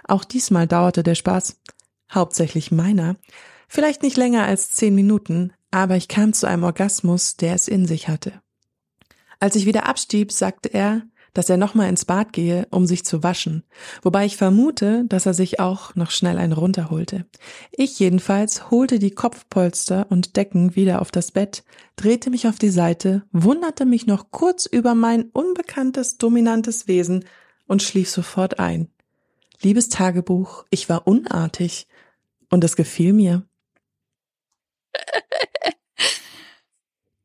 [0.06, 1.56] Auch diesmal dauerte der Spaß,
[2.12, 3.16] hauptsächlich meiner,
[3.66, 7.86] vielleicht nicht länger als zehn Minuten, aber ich kam zu einem Orgasmus, der es in
[7.86, 8.42] sich hatte.
[9.40, 11.02] Als ich wieder abstieb, sagte er,
[11.34, 13.64] dass er nochmal ins Bad gehe, um sich zu waschen,
[14.02, 17.26] wobei ich vermute, dass er sich auch noch schnell einen runterholte.
[17.72, 21.64] Ich jedenfalls holte die Kopfpolster und Decken wieder auf das Bett,
[21.96, 27.24] drehte mich auf die Seite, wunderte mich noch kurz über mein unbekanntes, dominantes Wesen
[27.66, 28.88] und schlief sofort ein.
[29.60, 31.86] Liebes Tagebuch, ich war unartig
[32.50, 33.42] und es gefiel mir.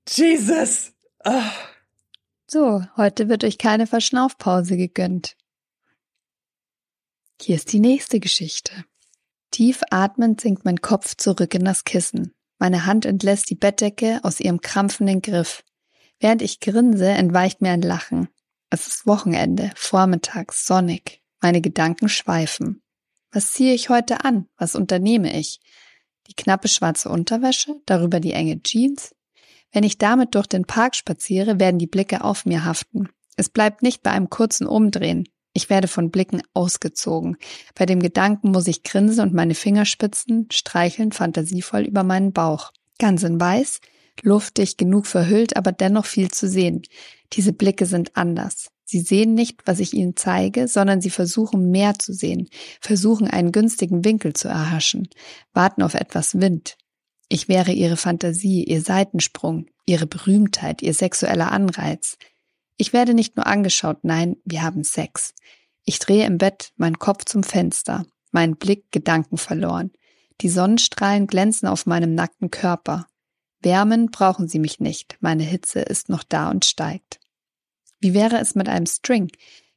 [0.08, 0.94] Jesus!
[1.24, 1.42] Oh.
[2.52, 5.38] So, heute wird euch keine Verschnaufpause gegönnt.
[7.40, 8.72] Hier ist die nächste Geschichte.
[9.52, 12.34] Tief atmend sinkt mein Kopf zurück in das Kissen.
[12.58, 15.64] Meine Hand entlässt die Bettdecke aus ihrem krampfenden Griff.
[16.20, 18.30] Während ich grinse, entweicht mir ein Lachen.
[18.72, 21.22] Es ist Wochenende, vormittags, sonnig.
[21.42, 22.82] Meine Gedanken schweifen.
[23.32, 24.50] Was ziehe ich heute an?
[24.58, 25.60] Was unternehme ich?
[26.26, 29.14] Die knappe schwarze Unterwäsche, darüber die enge Jeans,
[29.72, 33.10] wenn ich damit durch den Park spaziere, werden die Blicke auf mir haften.
[33.36, 35.28] Es bleibt nicht bei einem kurzen Umdrehen.
[35.54, 37.38] Ich werde von Blicken ausgezogen.
[37.76, 42.72] Bei dem Gedanken muss ich grinsen und meine Fingerspitzen streicheln fantasievoll über meinen Bauch.
[43.00, 43.80] Ganz in weiß,
[44.22, 46.84] luftig, genug verhüllt, aber dennoch viel zu sehen.
[47.34, 48.70] Diese Blicke sind anders.
[48.86, 52.50] Sie sehen nicht, was ich ihnen zeige, sondern sie versuchen mehr zu sehen,
[52.82, 55.08] versuchen einen günstigen Winkel zu erhaschen,
[55.54, 56.76] warten auf etwas Wind,
[57.30, 62.18] ich wäre ihre Fantasie, ihr Seitensprung, ihre Berühmtheit, ihr sexueller Anreiz.
[62.76, 65.36] Ich werde nicht nur angeschaut, nein, wir haben Sex.
[65.86, 69.92] Ich drehe im Bett meinen Kopf zum Fenster, meinen Blick Gedanken verloren.
[70.42, 73.06] Die Sonnenstrahlen glänzen auf meinem nackten Körper.
[73.62, 77.20] Wärmen brauchen sie mich nicht, meine Hitze ist noch da und steigt.
[78.00, 79.30] Wie wäre es mit einem String,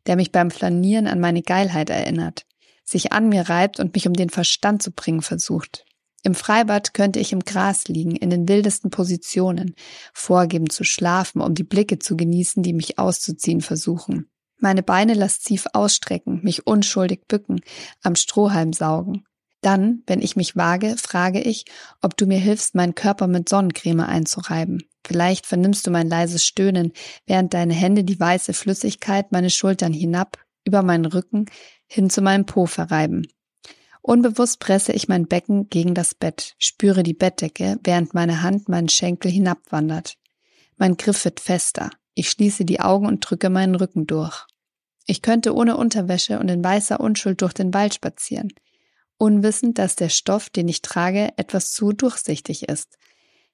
[0.07, 2.47] der mich beim Flanieren an meine Geilheit erinnert,
[2.85, 5.85] sich an mir reibt und mich um den Verstand zu bringen versucht,
[6.23, 9.75] im Freibad könnte ich im Gras liegen, in den wildesten Positionen,
[10.15, 14.29] vorgeben zu schlafen, um die Blicke zu genießen, die mich auszuziehen versuchen.
[14.59, 17.61] Meine Beine lasziv ausstrecken, mich unschuldig bücken,
[18.03, 19.25] am Strohhalm saugen.
[19.61, 21.65] Dann, wenn ich mich wage, frage ich,
[22.01, 24.85] ob du mir hilfst, meinen Körper mit Sonnencreme einzureiben.
[25.05, 26.93] Vielleicht vernimmst du mein leises Stöhnen,
[27.27, 31.47] während deine Hände die weiße Flüssigkeit meine Schultern hinab, über meinen Rücken,
[31.87, 33.27] hin zu meinem Po verreiben.
[34.03, 38.89] Unbewusst presse ich mein Becken gegen das Bett, spüre die Bettdecke, während meine Hand meinen
[38.89, 40.17] Schenkel hinabwandert.
[40.77, 41.91] Mein Griff wird fester.
[42.15, 44.47] Ich schließe die Augen und drücke meinen Rücken durch.
[45.07, 48.53] Ich könnte ohne Unterwäsche und in weißer Unschuld durch den Wald spazieren,
[49.19, 52.99] unwissend, dass der Stoff, den ich trage, etwas zu durchsichtig ist.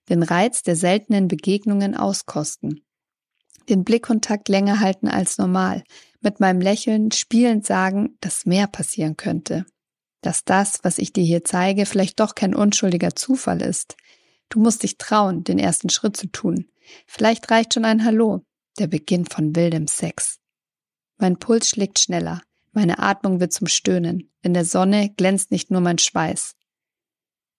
[0.09, 2.81] Den Reiz der seltenen Begegnungen auskosten.
[3.69, 5.85] Den Blickkontakt länger halten als normal,
[6.21, 9.67] mit meinem Lächeln spielend sagen, dass mehr passieren könnte,
[10.21, 13.97] dass das, was ich dir hier zeige, vielleicht doch kein unschuldiger Zufall ist.
[14.49, 16.67] Du musst dich trauen, den ersten Schritt zu tun.
[17.07, 18.45] Vielleicht reicht schon ein Hallo,
[18.79, 20.39] der Beginn von wildem Sex.
[21.19, 25.81] Mein Puls schlägt schneller, meine Atmung wird zum Stöhnen, in der Sonne glänzt nicht nur
[25.81, 26.55] mein Schweiß.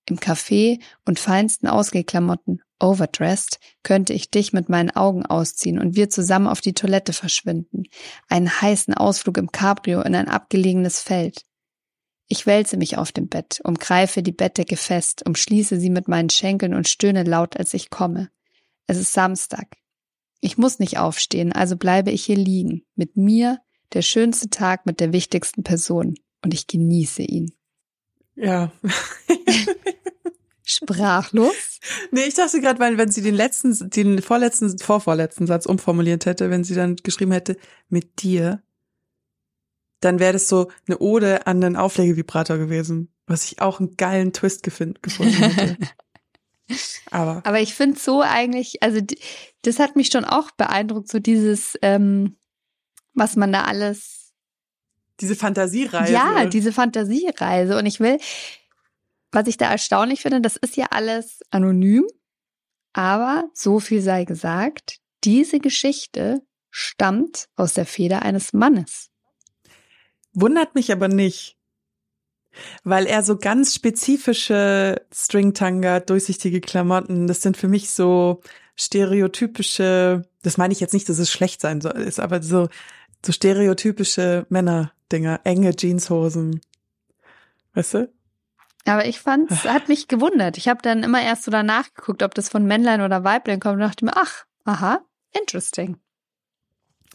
[0.05, 6.09] Im Café und feinsten Ausgehklamotten, overdressed, könnte ich dich mit meinen Augen ausziehen und wir
[6.09, 7.83] zusammen auf die Toilette verschwinden,
[8.27, 11.43] einen heißen Ausflug im Cabrio in ein abgelegenes Feld.
[12.31, 16.75] Ich wälze mich auf dem Bett, umgreife die Bettdecke fest, umschließe sie mit meinen Schenkeln
[16.75, 18.29] und stöhne laut, als ich komme.
[18.85, 19.67] Es ist Samstag.
[20.39, 22.85] Ich muss nicht aufstehen, also bleibe ich hier liegen.
[22.95, 23.59] Mit mir
[23.93, 26.15] der schönste Tag mit der wichtigsten Person.
[26.43, 27.51] Und ich genieße ihn.
[28.35, 28.71] Ja.
[30.63, 31.79] Sprachlos?
[32.11, 36.51] Nee, ich dachte gerade, weil wenn sie den letzten, den vorletzten, vorvorletzten Satz umformuliert hätte,
[36.51, 37.57] wenn sie dann geschrieben hätte,
[37.89, 38.61] mit dir,
[39.99, 44.33] dann wäre das so eine Ode an den Auflegevibrator gewesen, was ich auch einen geilen
[44.33, 45.77] Twist gefunden hätte.
[47.11, 47.41] Aber.
[47.45, 49.01] Aber ich finde so eigentlich, also
[49.63, 52.37] das hat mich schon auch beeindruckt, so dieses, ähm,
[53.13, 54.33] was man da alles.
[55.19, 56.13] Diese Fantasiereise.
[56.13, 57.77] Ja, diese Fantasiereise.
[57.77, 58.19] Und ich will,
[59.31, 62.05] was ich da erstaunlich finde, das ist ja alles anonym,
[62.93, 69.08] aber so viel sei gesagt, diese Geschichte stammt aus der Feder eines Mannes.
[70.33, 71.57] Wundert mich aber nicht,
[72.83, 78.41] weil er so ganz spezifische Stringtanga, durchsichtige Klamotten, das sind für mich so
[78.75, 82.69] stereotypische, das meine ich jetzt nicht, dass es schlecht sein soll, ist aber so,
[83.25, 86.61] so stereotypische Männerdinger, enge Jeanshosen.
[87.73, 88.13] Weißt du?
[88.85, 90.57] Aber ich fand, es hat mich gewundert.
[90.57, 93.75] Ich habe dann immer erst so danach geguckt, ob das von Männlein oder Weiblein kommt
[93.75, 95.97] und dachte mir, ach, aha, interesting.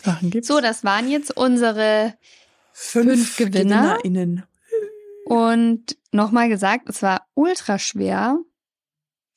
[0.03, 0.49] Sachen gibt's.
[0.49, 2.15] So, das waren jetzt unsere
[2.75, 3.99] fünf, fünf Gewinner.
[4.03, 4.45] GewinnerInnen.
[5.25, 8.39] Und nochmal gesagt, es war ultra schwer,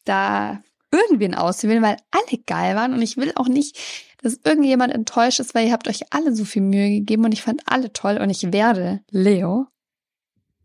[0.04, 2.94] da irgendwen auszuwählen, weil alle geil waren.
[2.94, 3.78] Und ich will auch nicht,
[4.22, 7.42] dass irgendjemand enttäuscht ist, weil ihr habt euch alle so viel Mühe gegeben und ich
[7.42, 8.18] fand alle toll.
[8.18, 9.68] Und ich werde, Leo,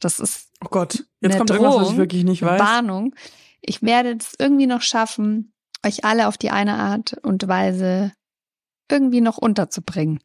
[0.00, 2.60] das ist Oh Gott, jetzt eine kommt irgendwas, was ich Drohung, wirklich nicht weiß.
[2.60, 3.14] Warnung.
[3.60, 5.52] Ich werde es irgendwie noch schaffen,
[5.84, 8.12] euch alle auf die eine Art und Weise
[8.90, 10.20] irgendwie noch unterzubringen.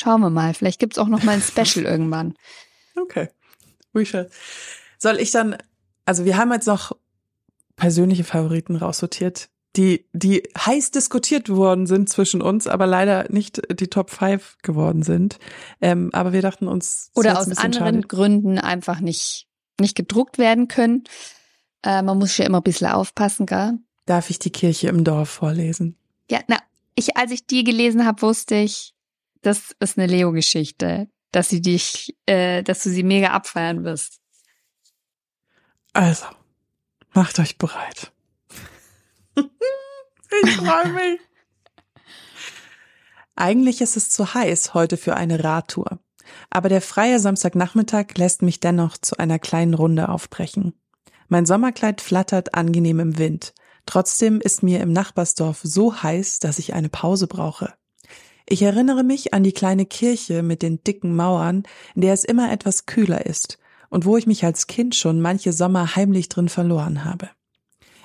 [0.00, 0.54] Schauen wir mal.
[0.54, 2.34] Vielleicht gibt's auch noch mal ein Special irgendwann.
[2.96, 3.28] Okay.
[4.04, 4.30] Shall.
[4.98, 5.58] Soll ich dann,
[6.06, 6.92] also wir haben jetzt noch
[7.76, 13.88] persönliche Favoriten raussortiert, die, die heiß diskutiert worden sind zwischen uns, aber leider nicht die
[13.88, 15.38] Top 5 geworden sind.
[15.82, 18.08] Ähm, aber wir dachten uns, Oder aus anderen schade.
[18.08, 21.04] Gründen einfach nicht, nicht gedruckt werden können.
[21.82, 23.74] Äh, man muss ja immer ein bisschen aufpassen, gell?
[24.06, 25.96] Darf ich die Kirche im Dorf vorlesen?
[26.30, 26.56] Ja, na,
[26.94, 28.94] ich, als ich die gelesen habe, wusste ich,
[29.42, 34.20] das ist eine Leo-Geschichte, dass sie dich, äh, dass du sie mega abfeiern wirst.
[35.92, 36.26] Also,
[37.12, 38.12] macht euch bereit.
[39.36, 41.20] ich freue mich.
[43.34, 45.98] Eigentlich ist es zu heiß heute für eine Radtour.
[46.50, 50.74] Aber der freie Samstagnachmittag lässt mich dennoch zu einer kleinen Runde aufbrechen.
[51.28, 53.54] Mein Sommerkleid flattert angenehm im Wind.
[53.86, 57.72] Trotzdem ist mir im Nachbarsdorf so heiß, dass ich eine Pause brauche.
[58.52, 61.62] Ich erinnere mich an die kleine Kirche mit den dicken Mauern,
[61.94, 63.60] in der es immer etwas kühler ist
[63.90, 67.30] und wo ich mich als Kind schon manche Sommer heimlich drin verloren habe.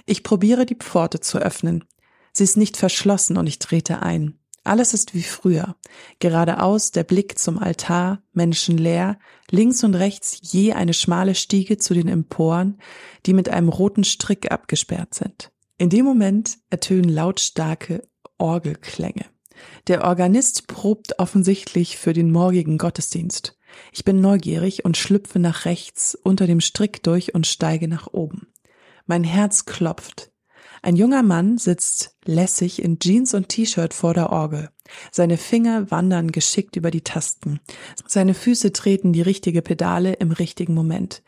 [0.05, 1.84] Ich probiere die Pforte zu öffnen.
[2.31, 4.38] Sie ist nicht verschlossen und ich trete ein.
[4.63, 5.77] Alles ist wie früher.
[6.19, 9.17] Geradeaus der Blick zum Altar, menschenleer,
[9.49, 12.79] links und rechts je eine schmale Stiege zu den Emporen,
[13.25, 15.51] die mit einem roten Strick abgesperrt sind.
[15.79, 19.25] In dem Moment ertönen lautstarke Orgelklänge.
[19.87, 23.57] Der Organist probt offensichtlich für den morgigen Gottesdienst.
[23.91, 28.47] Ich bin neugierig und schlüpfe nach rechts unter dem Strick durch und steige nach oben.
[29.05, 30.31] Mein Herz klopft.
[30.81, 34.69] Ein junger Mann sitzt lässig in Jeans und T-Shirt vor der Orgel.
[35.11, 37.59] Seine Finger wandern geschickt über die Tasten.
[38.07, 41.23] Seine Füße treten die richtige Pedale im richtigen Moment.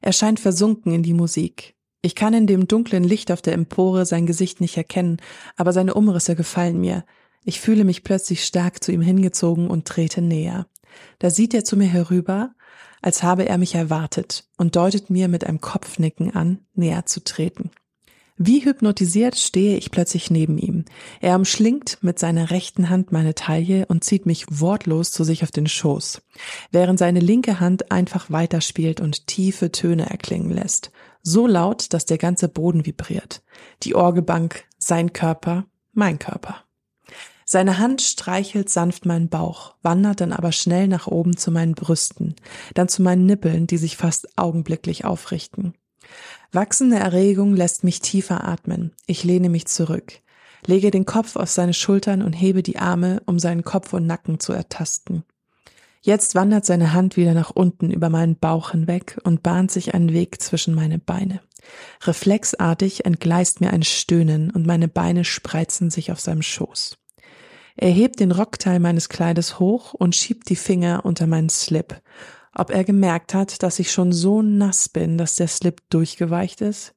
[0.00, 1.74] Er scheint versunken in die Musik.
[2.02, 5.18] Ich kann in dem dunklen Licht auf der Empore sein Gesicht nicht erkennen,
[5.56, 7.04] aber seine Umrisse gefallen mir.
[7.44, 10.66] Ich fühle mich plötzlich stark zu ihm hingezogen und trete näher.
[11.18, 12.54] Da sieht er zu mir herüber,
[13.02, 17.70] als habe er mich erwartet und deutet mir mit einem Kopfnicken an, näher zu treten.
[18.42, 20.86] Wie hypnotisiert stehe ich plötzlich neben ihm.
[21.20, 25.50] Er umschlingt mit seiner rechten Hand meine Taille und zieht mich wortlos zu sich auf
[25.50, 26.22] den Schoß,
[26.70, 30.90] während seine linke Hand einfach weiterspielt und tiefe Töne erklingen lässt.
[31.22, 33.42] So laut, dass der ganze Boden vibriert.
[33.82, 36.64] Die Orgelbank, sein Körper, mein Körper.
[37.52, 42.36] Seine Hand streichelt sanft meinen Bauch, wandert dann aber schnell nach oben zu meinen Brüsten,
[42.74, 45.74] dann zu meinen Nippeln, die sich fast augenblicklich aufrichten.
[46.52, 48.92] Wachsende Erregung lässt mich tiefer atmen.
[49.06, 50.12] Ich lehne mich zurück,
[50.64, 54.38] lege den Kopf auf seine Schultern und hebe die Arme, um seinen Kopf und Nacken
[54.38, 55.24] zu ertasten.
[56.02, 60.12] Jetzt wandert seine Hand wieder nach unten über meinen Bauch hinweg und bahnt sich einen
[60.12, 61.40] Weg zwischen meine Beine.
[62.02, 66.99] Reflexartig entgleist mir ein Stöhnen und meine Beine spreizen sich auf seinem Schoß.
[67.82, 72.02] Er hebt den Rockteil meines Kleides hoch und schiebt die Finger unter meinen Slip.
[72.52, 76.94] ob er gemerkt hat, dass ich schon so nass bin, dass der Slip durchgeweicht ist.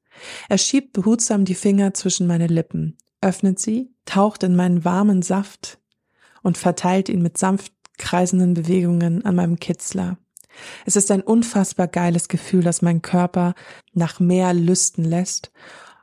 [0.48, 5.78] Er schiebt behutsam die Finger zwischen meine Lippen, öffnet sie, taucht in meinen warmen Saft
[6.42, 10.18] und verteilt ihn mit sanft kreisenden Bewegungen an meinem Kitzler.
[10.84, 13.54] Es ist ein unfassbar geiles Gefühl, das mein Körper
[13.92, 15.50] nach mehr lüsten lässt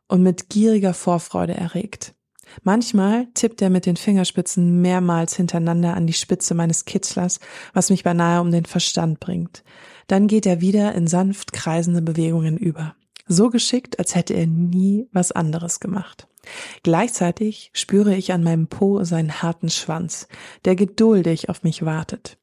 [0.07, 2.15] und mit gieriger Vorfreude erregt.
[2.63, 7.39] Manchmal tippt er mit den Fingerspitzen mehrmals hintereinander an die Spitze meines Kitzlers,
[7.73, 9.63] was mich beinahe um den Verstand bringt.
[10.07, 12.95] Dann geht er wieder in sanft kreisende Bewegungen über.
[13.27, 16.27] So geschickt, als hätte er nie was anderes gemacht.
[16.83, 20.27] Gleichzeitig spüre ich an meinem Po seinen harten Schwanz,
[20.65, 22.37] der geduldig auf mich wartet.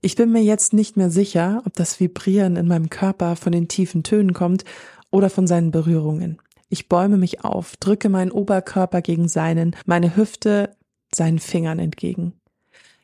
[0.00, 3.68] Ich bin mir jetzt nicht mehr sicher, ob das Vibrieren in meinem Körper von den
[3.68, 4.64] tiefen Tönen kommt
[5.10, 6.41] oder von seinen Berührungen.
[6.72, 10.74] Ich bäume mich auf, drücke meinen Oberkörper gegen seinen, meine Hüfte
[11.14, 12.32] seinen Fingern entgegen.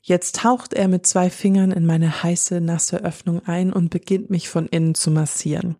[0.01, 4.49] Jetzt taucht er mit zwei Fingern in meine heiße, nasse Öffnung ein und beginnt mich
[4.49, 5.77] von innen zu massieren,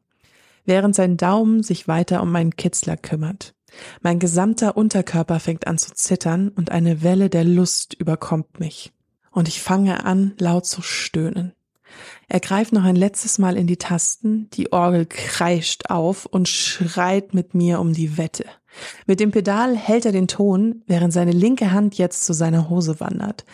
[0.67, 3.55] während sein Daumen sich weiter um meinen Kitzler kümmert.
[4.03, 8.93] Mein gesamter Unterkörper fängt an zu zittern und eine Welle der Lust überkommt mich
[9.31, 11.55] und ich fange an, laut zu stöhnen.
[12.29, 17.35] Er greift noch ein letztes Mal in die Tasten, die Orgel kreischt auf und schreit
[17.35, 18.45] mit mir um die Wette.
[19.07, 23.01] Mit dem Pedal hält er den Ton, während seine linke Hand jetzt zu seiner Hose
[23.01, 23.45] wandert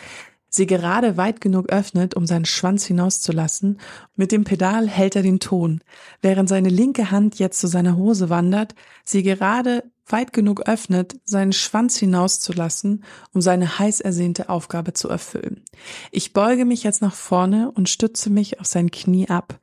[0.55, 3.79] sie gerade weit genug öffnet, um seinen Schwanz hinauszulassen.
[4.15, 5.81] Mit dem Pedal hält er den Ton,
[6.21, 11.51] während seine linke Hand jetzt zu seiner Hose wandert, sie gerade weit genug öffnet, seinen
[11.51, 15.63] Schwanz hinauszulassen, um seine heiß ersehnte Aufgabe zu erfüllen.
[16.11, 19.59] Ich beuge mich jetzt nach vorne und stütze mich auf sein Knie ab.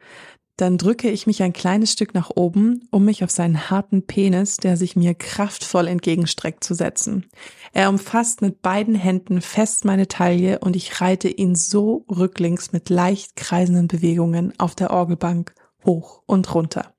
[0.56, 4.58] Dann drücke ich mich ein kleines Stück nach oben, um mich auf seinen harten Penis,
[4.58, 7.26] der sich mir kraftvoll entgegenstreckt, zu setzen.
[7.72, 12.90] Er umfasst mit beiden Händen fest meine Taille und ich reite ihn so rücklings mit
[12.90, 16.92] leicht kreisenden Bewegungen auf der Orgelbank hoch und runter.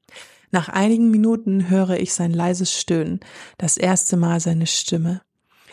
[0.52, 3.20] Nach einigen Minuten höre ich sein leises Stöhnen,
[3.58, 5.22] das erste Mal seine Stimme.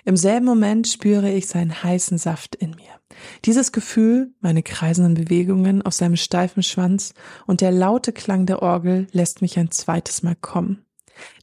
[0.07, 2.80] Im selben Moment spüre ich seinen heißen Saft in mir.
[3.45, 7.15] Dieses Gefühl, meine kreisenden Bewegungen auf seinem steifen Schwanz
[7.47, 10.85] und der laute Klang der Orgel lässt mich ein zweites Mal kommen.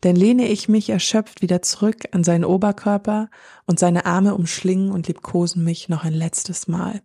[0.01, 3.29] Dann lehne ich mich erschöpft wieder zurück an seinen Oberkörper
[3.65, 7.01] und seine Arme umschlingen und liebkosen mich noch ein letztes Mal.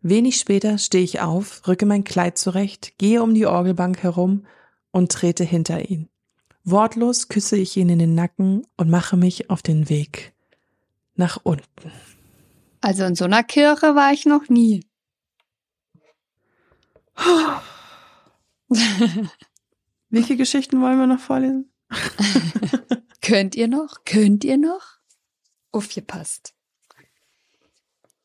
[0.00, 4.46] Wenig später stehe ich auf, rücke mein Kleid zurecht, gehe um die Orgelbank herum
[4.92, 6.08] und trete hinter ihn.
[6.62, 10.34] Wortlos küsse ich ihn in den Nacken und mache mich auf den Weg
[11.14, 11.92] nach unten.
[12.80, 14.86] Also in so einer Kirche war ich noch nie.
[20.10, 21.72] Welche Geschichten wollen wir noch vorlesen?
[23.20, 24.04] Könnt ihr noch?
[24.04, 24.98] Könnt ihr noch?
[25.72, 26.54] Aufgepasst.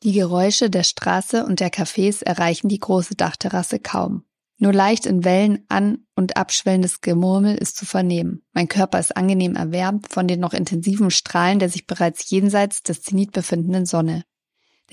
[0.02, 4.24] Die Geräusche der Straße und der Cafés erreichen die große Dachterrasse kaum.
[4.58, 8.44] Nur leicht in Wellen an- und abschwellendes Gemurmel ist zu vernehmen.
[8.52, 13.02] Mein Körper ist angenehm erwärmt von den noch intensiven Strahlen der sich bereits jenseits des
[13.02, 14.24] Zenit befindenden Sonne.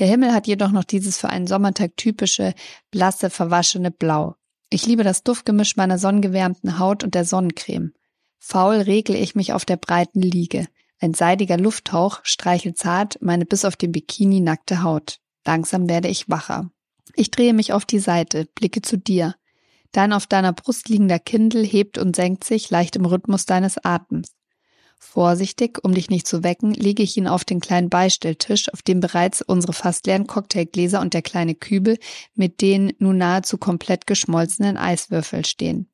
[0.02, 2.56] Der Himmel hat jedoch noch dieses für einen Sommertag typische,
[2.90, 4.34] blasse, verwaschene Blau.
[4.72, 7.94] Ich liebe das Duftgemisch meiner sonnengewärmten Haut und der Sonnencreme.
[8.40, 10.66] Faul regle ich mich auf der breiten Liege.
[11.00, 15.20] Ein seidiger Lufthauch streichelt zart meine bis auf den Bikini nackte Haut.
[15.46, 16.72] Langsam werde ich wacher.
[17.16, 19.36] Ich drehe mich auf die Seite, blicke zu dir.
[19.92, 24.32] Dein auf deiner Brust liegender Kindel hebt und senkt sich leicht im Rhythmus deines Atems.
[25.04, 29.00] Vorsichtig, um dich nicht zu wecken, lege ich ihn auf den kleinen Beistelltisch, auf dem
[29.00, 31.98] bereits unsere fast leeren Cocktailgläser und der kleine Kübel
[32.36, 35.90] mit den nun nahezu komplett geschmolzenen Eiswürfeln stehen.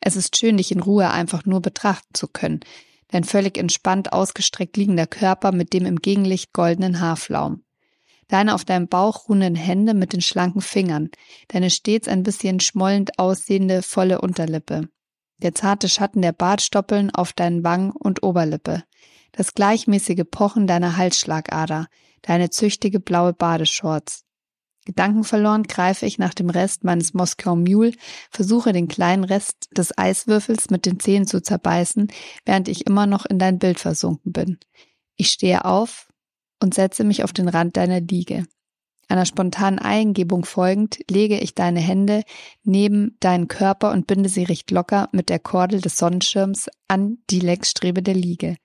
[0.00, 2.60] Es ist schön, dich in Ruhe einfach nur betrachten zu können.
[3.08, 7.62] Dein völlig entspannt ausgestreckt liegender Körper mit dem im Gegenlicht goldenen Haarflaum.
[8.26, 11.10] Deine auf deinem Bauch ruhenden Hände mit den schlanken Fingern.
[11.48, 14.88] Deine stets ein bisschen schmollend aussehende volle Unterlippe.
[15.42, 18.84] Der zarte Schatten der Bartstoppeln auf deinen Wangen und Oberlippe.
[19.32, 21.88] Das gleichmäßige Pochen deiner Halsschlagader.
[22.22, 24.24] Deine züchtige blaue Badeshorts.
[24.84, 27.92] Gedankenverloren greife ich nach dem Rest meines Moskau Mule,
[28.30, 32.08] versuche den kleinen Rest des Eiswürfels mit den Zähnen zu zerbeißen,
[32.44, 34.58] während ich immer noch in dein Bild versunken bin.
[35.16, 36.08] Ich stehe auf
[36.60, 38.44] und setze mich auf den Rand deiner Liege.
[39.12, 42.22] Einer spontanen Eingebung folgend lege ich deine Hände
[42.64, 47.40] neben deinen Körper und binde sie recht locker mit der Kordel des Sonnenschirms an die
[47.40, 48.56] Lenkstrebe der Liege.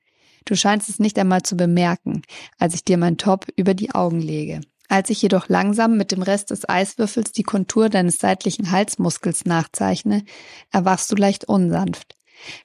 [0.45, 2.21] Du scheinst es nicht einmal zu bemerken,
[2.57, 4.61] als ich dir mein Top über die Augen lege.
[4.87, 10.23] Als ich jedoch langsam mit dem Rest des Eiswürfels die Kontur deines seitlichen Halsmuskels nachzeichne,
[10.71, 12.15] erwachst du leicht unsanft.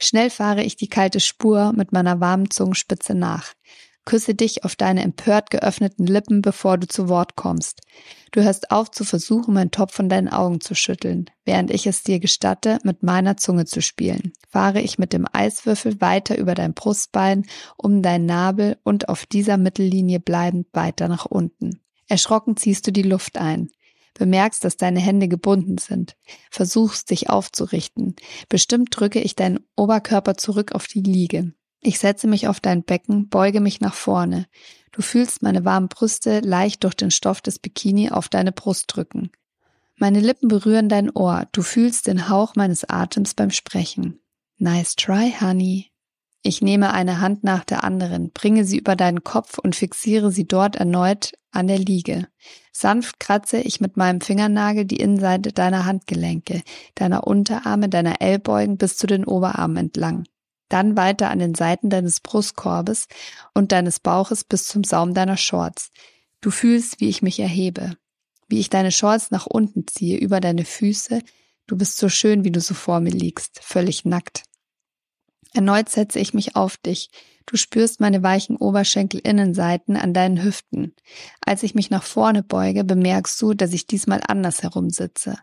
[0.01, 3.55] Schnell fahre ich die kalte Spur mit meiner warmen Zungenspitze nach.
[4.05, 7.81] Küsse dich auf deine empört geöffneten Lippen, bevor du zu Wort kommst.
[8.33, 11.27] Du hörst auf zu versuchen, meinen Topf von deinen Augen zu schütteln.
[11.45, 16.01] Während ich es dir gestatte, mit meiner Zunge zu spielen, fahre ich mit dem Eiswürfel
[16.01, 17.45] weiter über dein Brustbein,
[17.77, 21.81] um dein Nabel und auf dieser Mittellinie bleibend weiter nach unten.
[22.09, 23.69] Erschrocken ziehst du die Luft ein
[24.15, 26.17] bemerkst, dass deine Hände gebunden sind,
[26.51, 28.15] versuchst dich aufzurichten.
[28.49, 31.53] Bestimmt drücke ich deinen Oberkörper zurück auf die Liege.
[31.85, 34.47] Ich setze mich auf dein Becken, beuge mich nach vorne.
[34.93, 39.33] Du fühlst meine warmen Brüste leicht durch den Stoff des Bikini auf deine Brust drücken.
[39.97, 41.49] Meine Lippen berühren dein Ohr.
[41.51, 44.21] Du fühlst den Hauch meines Atems beim Sprechen.
[44.59, 45.91] Nice try, Honey.
[46.43, 50.47] Ich nehme eine Hand nach der anderen, bringe sie über deinen Kopf und fixiere sie
[50.47, 52.29] dort erneut an der Liege.
[52.73, 56.63] Sanft kratze ich mit meinem Fingernagel die Innenseite deiner Handgelenke,
[56.95, 60.25] deiner Unterarme, deiner Ellbeugen bis zu den Oberarmen entlang.
[60.73, 63.07] Dann weiter an den Seiten deines Brustkorbes
[63.53, 65.91] und deines Bauches bis zum Saum deiner Shorts.
[66.41, 67.99] Du fühlst, wie ich mich erhebe,
[68.49, 71.21] wie ich deine Shorts nach unten ziehe, über deine Füße.
[71.67, 74.45] Du bist so schön, wie du so vor mir liegst, völlig nackt.
[75.53, 77.11] Erneut setze ich mich auf dich.
[77.45, 80.95] Du spürst meine weichen Oberschenkelinnenseiten an deinen Hüften.
[81.45, 85.37] Als ich mich nach vorne beuge, bemerkst du, dass ich diesmal anders herum sitze.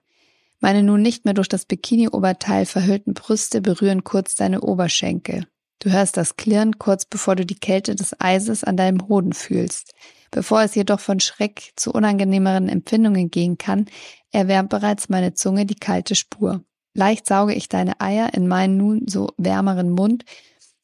[0.60, 5.48] Meine nun nicht mehr durch das Bikini-Oberteil verhüllten Brüste berühren kurz deine Oberschenkel.
[5.80, 9.94] Du hörst das Klirren kurz bevor du die Kälte des Eises an deinem Hoden fühlst.
[10.32, 13.86] Bevor es jedoch von Schreck zu unangenehmeren Empfindungen gehen kann,
[14.32, 16.64] erwärmt bereits meine Zunge die kalte Spur.
[16.94, 20.26] Leicht sauge ich deine Eier in meinen nun so wärmeren Mund,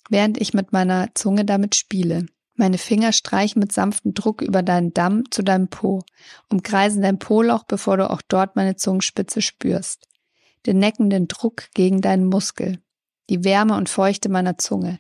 [0.10, 2.26] während ich mit meiner Zunge damit spiele.
[2.56, 6.04] Meine Finger streichen mit sanftem Druck über deinen Damm zu deinem Po,
[6.50, 10.08] umkreisen dein Po-Loch, bevor du auch dort meine Zungenspitze spürst.
[10.66, 12.80] Den neckenden Druck gegen deinen Muskel,
[13.30, 15.00] die Wärme und Feuchte meiner Zunge.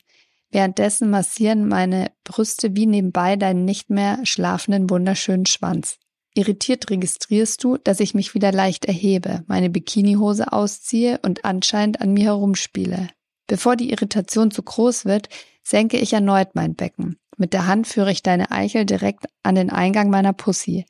[0.51, 5.97] Währenddessen massieren meine Brüste wie nebenbei deinen nicht mehr schlafenden wunderschönen Schwanz.
[6.34, 12.12] Irritiert registrierst du, dass ich mich wieder leicht erhebe, meine Bikinihose ausziehe und anscheinend an
[12.12, 13.08] mir herumspiele.
[13.47, 15.30] Bevor die Irritation zu groß wird,
[15.64, 17.18] senke ich erneut mein Becken.
[17.38, 20.86] Mit der Hand führe ich deine Eichel direkt an den Eingang meiner Pussy.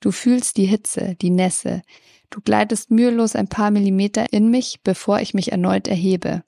[0.00, 1.82] Du fühlst die Hitze, die Nässe.
[2.30, 6.42] Du gleitest mühelos ein paar Millimeter in mich, bevor ich mich erneut erhebe.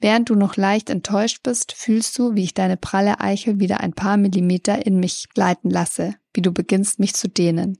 [0.00, 3.92] Während du noch leicht enttäuscht bist, fühlst du, wie ich deine pralle Eichel wieder ein
[3.92, 7.78] paar Millimeter in mich gleiten lasse, wie du beginnst, mich zu dehnen.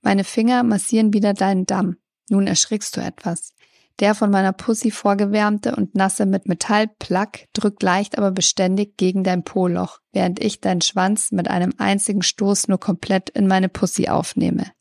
[0.00, 1.96] Meine Finger massieren wieder deinen Damm.
[2.30, 3.54] Nun erschrickst du etwas.
[4.00, 9.44] Der von meiner Pussy vorgewärmte und nasse mit Metallplack drückt leicht aber beständig gegen dein
[9.44, 14.72] Poloch, während ich deinen Schwanz mit einem einzigen Stoß nur komplett in meine Pussy aufnehme.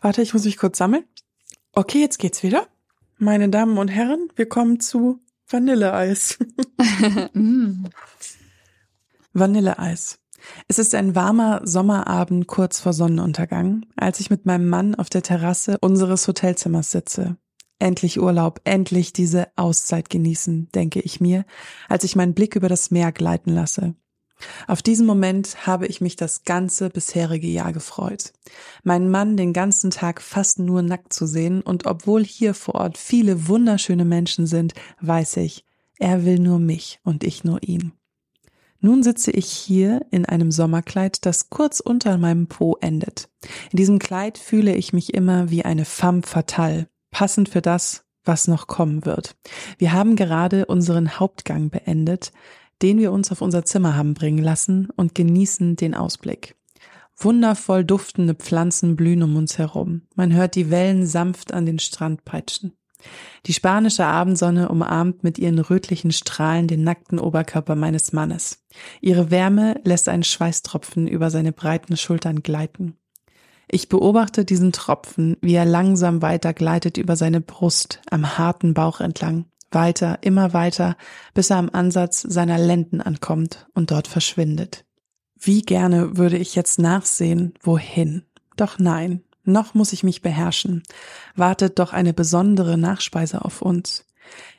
[0.00, 1.04] Warte, ich muss mich kurz sammeln.
[1.72, 2.68] Okay, jetzt geht's wieder.
[3.18, 6.38] Meine Damen und Herren, wir kommen zu Vanilleeis.
[7.32, 7.86] mm.
[9.32, 10.18] Vanilleeis.
[10.68, 15.22] Es ist ein warmer Sommerabend kurz vor Sonnenuntergang, als ich mit meinem Mann auf der
[15.22, 17.36] Terrasse unseres Hotelzimmers sitze.
[17.78, 21.44] Endlich Urlaub, endlich diese Auszeit genießen, denke ich mir,
[21.88, 23.94] als ich meinen Blick über das Meer gleiten lasse.
[24.66, 28.32] Auf diesen Moment habe ich mich das ganze bisherige Jahr gefreut.
[28.82, 32.98] Meinen Mann den ganzen Tag fast nur nackt zu sehen und obwohl hier vor Ort
[32.98, 35.64] viele wunderschöne Menschen sind, weiß ich,
[35.98, 37.92] er will nur mich und ich nur ihn.
[38.80, 43.30] Nun sitze ich hier in einem Sommerkleid, das kurz unter meinem Po endet.
[43.72, 48.46] In diesem Kleid fühle ich mich immer wie eine femme fatale, passend für das, was
[48.46, 49.36] noch kommen wird.
[49.78, 52.30] Wir haben gerade unseren Hauptgang beendet,
[52.82, 56.56] den wir uns auf unser Zimmer haben bringen lassen und genießen den Ausblick.
[57.16, 60.02] Wundervoll duftende Pflanzen blühen um uns herum.
[60.14, 62.74] Man hört die Wellen sanft an den Strand peitschen.
[63.46, 68.62] Die spanische Abendsonne umarmt mit ihren rötlichen Strahlen den nackten Oberkörper meines Mannes.
[69.00, 72.98] Ihre Wärme lässt einen Schweißtropfen über seine breiten Schultern gleiten.
[73.68, 79.00] Ich beobachte diesen Tropfen, wie er langsam weiter gleitet über seine Brust am harten Bauch
[79.00, 80.96] entlang weiter, immer weiter,
[81.34, 84.84] bis er am Ansatz seiner Lenden ankommt und dort verschwindet.
[85.38, 88.22] Wie gerne würde ich jetzt nachsehen, wohin.
[88.56, 90.82] Doch nein, noch muss ich mich beherrschen.
[91.34, 94.06] Wartet doch eine besondere Nachspeise auf uns.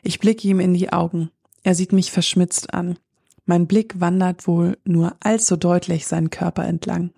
[0.04, 1.32] Ich blicke ihm in die Augen.
[1.64, 2.98] Er sieht mich verschmitzt an.
[3.46, 7.12] Mein Blick wandert wohl nur allzu deutlich seinen Körper entlang.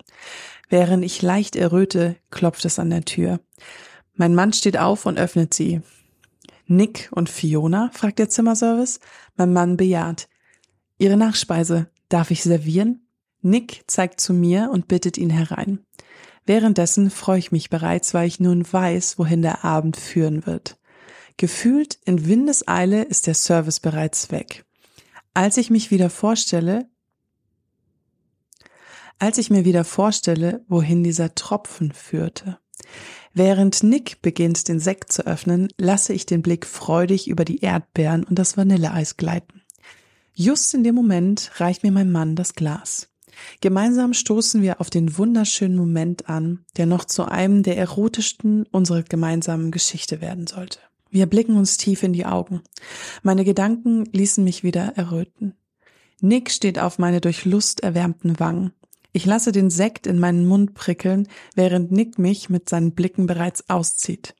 [0.70, 3.40] Während ich leicht erröte, klopft es an der Tür.
[4.14, 5.82] Mein Mann steht auf und öffnet sie.
[6.66, 7.90] Nick und Fiona?
[7.92, 9.00] fragt der Zimmerservice.
[9.36, 10.28] Mein Mann bejaht.
[10.98, 11.90] Ihre Nachspeise.
[12.08, 13.06] Darf ich servieren?
[13.42, 15.80] Nick zeigt zu mir und bittet ihn herein.
[16.46, 20.78] Währenddessen freue ich mich bereits, weil ich nun weiß, wohin der Abend führen wird.
[21.36, 24.64] Gefühlt in Windeseile ist der Service bereits weg.
[25.32, 26.89] Als ich mich wieder vorstelle,
[29.20, 32.58] als ich mir wieder vorstelle, wohin dieser Tropfen führte.
[33.32, 38.24] Während Nick beginnt, den Sekt zu öffnen, lasse ich den Blick freudig über die Erdbeeren
[38.24, 39.62] und das Vanilleeis gleiten.
[40.34, 43.08] Just in dem Moment reicht mir mein Mann das Glas.
[43.60, 49.02] Gemeinsam stoßen wir auf den wunderschönen Moment an, der noch zu einem der erotischsten unserer
[49.02, 50.80] gemeinsamen Geschichte werden sollte.
[51.10, 52.62] Wir blicken uns tief in die Augen.
[53.22, 55.54] Meine Gedanken ließen mich wieder erröten.
[56.20, 58.72] Nick steht auf meine durch Lust erwärmten Wangen.
[59.12, 63.68] Ich lasse den Sekt in meinen Mund prickeln, während Nick mich mit seinen Blicken bereits
[63.68, 64.34] auszieht.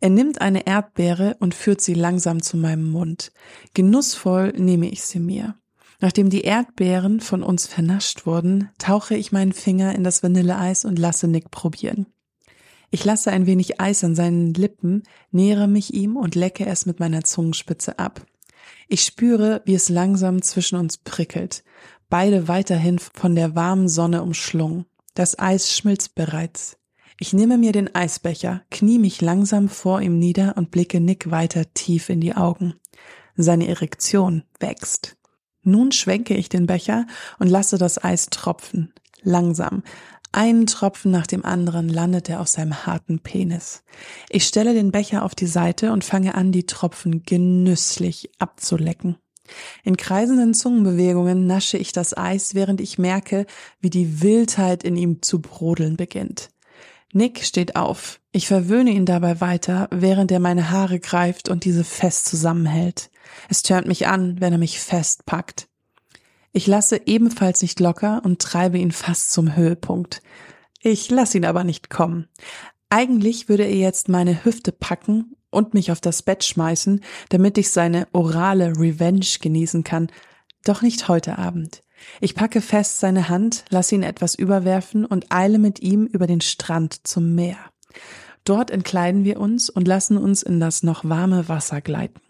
[0.00, 3.32] Er nimmt eine Erdbeere und führt sie langsam zu meinem Mund.
[3.74, 5.54] Genussvoll nehme ich sie mir.
[6.00, 10.98] Nachdem die Erdbeeren von uns vernascht wurden, tauche ich meinen Finger in das Vanilleeis und
[10.98, 12.06] lasse Nick probieren.
[12.90, 16.98] Ich lasse ein wenig Eis an seinen Lippen, nähere mich ihm und lecke es mit
[17.00, 18.26] meiner Zungenspitze ab.
[18.88, 21.64] Ich spüre, wie es langsam zwischen uns prickelt,
[22.12, 24.84] beide weiterhin von der warmen Sonne umschlungen.
[25.14, 26.76] Das Eis schmilzt bereits.
[27.18, 31.72] Ich nehme mir den Eisbecher, knie mich langsam vor ihm nieder und blicke Nick weiter
[31.72, 32.74] tief in die Augen.
[33.34, 35.16] Seine Erektion wächst.
[35.62, 37.06] Nun schwenke ich den Becher
[37.38, 38.92] und lasse das Eis tropfen.
[39.22, 39.82] Langsam,
[40.32, 43.84] einen Tropfen nach dem anderen landet er auf seinem harten Penis.
[44.28, 49.16] Ich stelle den Becher auf die Seite und fange an, die Tropfen genüsslich abzulecken.
[49.84, 53.46] In kreisenden Zungenbewegungen nasche ich das Eis, während ich merke,
[53.80, 56.50] wie die Wildheit in ihm zu brodeln beginnt.
[57.12, 58.20] Nick steht auf.
[58.30, 63.10] Ich verwöhne ihn dabei weiter, während er meine Haare greift und diese fest zusammenhält.
[63.48, 65.68] Es tönt mich an, wenn er mich festpackt.
[66.52, 70.22] Ich lasse ebenfalls nicht locker und treibe ihn fast zum Höhepunkt.
[70.80, 72.28] Ich lasse ihn aber nicht kommen.
[72.88, 77.70] Eigentlich würde er jetzt meine Hüfte packen und mich auf das Bett schmeißen, damit ich
[77.70, 80.08] seine orale Revenge genießen kann.
[80.64, 81.82] Doch nicht heute Abend.
[82.20, 86.40] Ich packe fest seine Hand, lasse ihn etwas überwerfen und eile mit ihm über den
[86.40, 87.58] Strand zum Meer.
[88.44, 92.20] Dort entkleiden wir uns und lassen uns in das noch warme Wasser gleiten.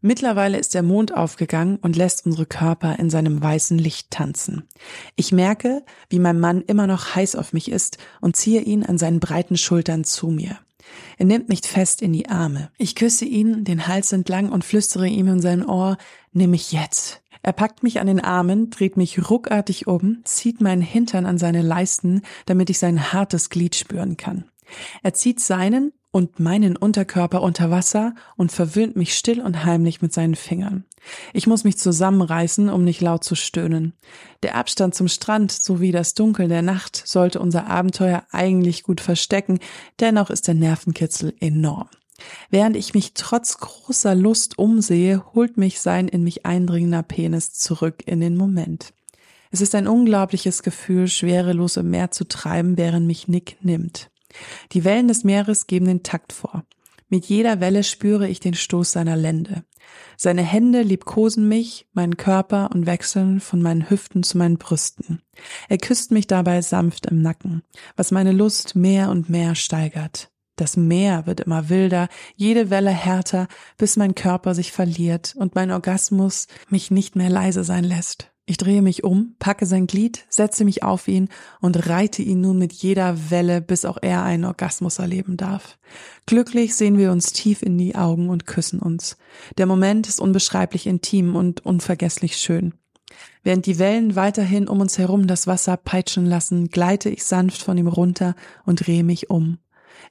[0.00, 4.68] Mittlerweile ist der Mond aufgegangen und lässt unsere Körper in seinem weißen Licht tanzen.
[5.16, 8.98] Ich merke, wie mein Mann immer noch heiß auf mich ist und ziehe ihn an
[8.98, 10.58] seinen breiten Schultern zu mir.
[11.16, 12.70] Er nimmt mich fest in die Arme.
[12.78, 15.96] Ich küsse ihn den Hals entlang und flüstere ihm in sein Ohr,
[16.32, 17.22] nimm mich jetzt.
[17.42, 21.62] Er packt mich an den Armen, dreht mich ruckartig um, zieht meinen Hintern an seine
[21.62, 24.44] Leisten, damit ich sein hartes Glied spüren kann.
[25.02, 30.12] Er zieht seinen und meinen Unterkörper unter Wasser und verwöhnt mich still und heimlich mit
[30.12, 30.84] seinen Fingern.
[31.32, 33.94] Ich muss mich zusammenreißen, um nicht laut zu stöhnen.
[34.42, 39.58] Der Abstand zum Strand sowie das Dunkel der Nacht sollte unser Abenteuer eigentlich gut verstecken,
[40.00, 41.88] dennoch ist der Nervenkitzel enorm.
[42.50, 48.02] Während ich mich trotz großer Lust umsehe, holt mich sein in mich eindringender Penis zurück
[48.06, 48.92] in den Moment.
[49.50, 54.10] Es ist ein unglaubliches Gefühl, schwerelos im Meer zu treiben, während mich Nick nimmt.
[54.72, 56.64] Die Wellen des Meeres geben den Takt vor.
[57.08, 59.64] Mit jeder Welle spüre ich den Stoß seiner Lände.
[60.16, 65.22] Seine Hände liebkosen mich, meinen Körper und wechseln von meinen Hüften zu meinen Brüsten.
[65.68, 67.62] Er küsst mich dabei sanft im Nacken,
[67.96, 70.30] was meine Lust mehr und mehr steigert.
[70.56, 73.46] Das Meer wird immer wilder, jede Welle härter,
[73.76, 78.32] bis mein Körper sich verliert und mein Orgasmus mich nicht mehr leise sein lässt.
[78.50, 81.28] Ich drehe mich um, packe sein Glied, setze mich auf ihn
[81.60, 85.76] und reite ihn nun mit jeder Welle, bis auch er einen Orgasmus erleben darf.
[86.24, 89.18] Glücklich sehen wir uns tief in die Augen und küssen uns.
[89.58, 92.72] Der Moment ist unbeschreiblich intim und unvergesslich schön.
[93.42, 97.76] Während die Wellen weiterhin um uns herum das Wasser peitschen lassen, gleite ich sanft von
[97.76, 98.34] ihm runter
[98.64, 99.58] und drehe mich um.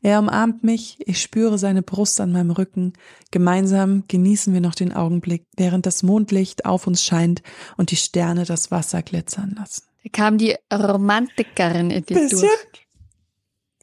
[0.01, 2.93] Er umarmt mich, ich spüre seine Brust an meinem Rücken.
[3.31, 7.41] Gemeinsam genießen wir noch den Augenblick, während das Mondlicht auf uns scheint
[7.77, 9.83] und die Sterne das Wasser glitzern lassen.
[10.03, 12.39] Da kam die Romantikerin in dir Bisschen.
[12.39, 12.87] durch.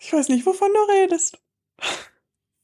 [0.01, 1.39] Ich weiß nicht, wovon du redest.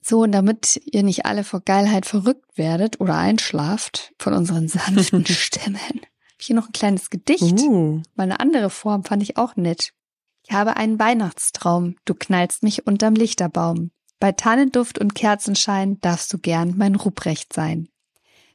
[0.02, 5.26] So, und damit ihr nicht alle vor Geilheit verrückt werdet oder einschlaft von unseren sanften
[5.26, 6.00] Stimmen, habe
[6.38, 7.42] ich hier noch ein kleines Gedicht.
[7.42, 8.02] Uh.
[8.14, 9.92] Mal eine andere Form fand ich auch nett.
[10.50, 13.92] Ich habe einen Weihnachtstraum, du knallst mich unterm Lichterbaum.
[14.18, 17.88] Bei Tannenduft und Kerzenschein darfst du gern mein Ruprecht sein.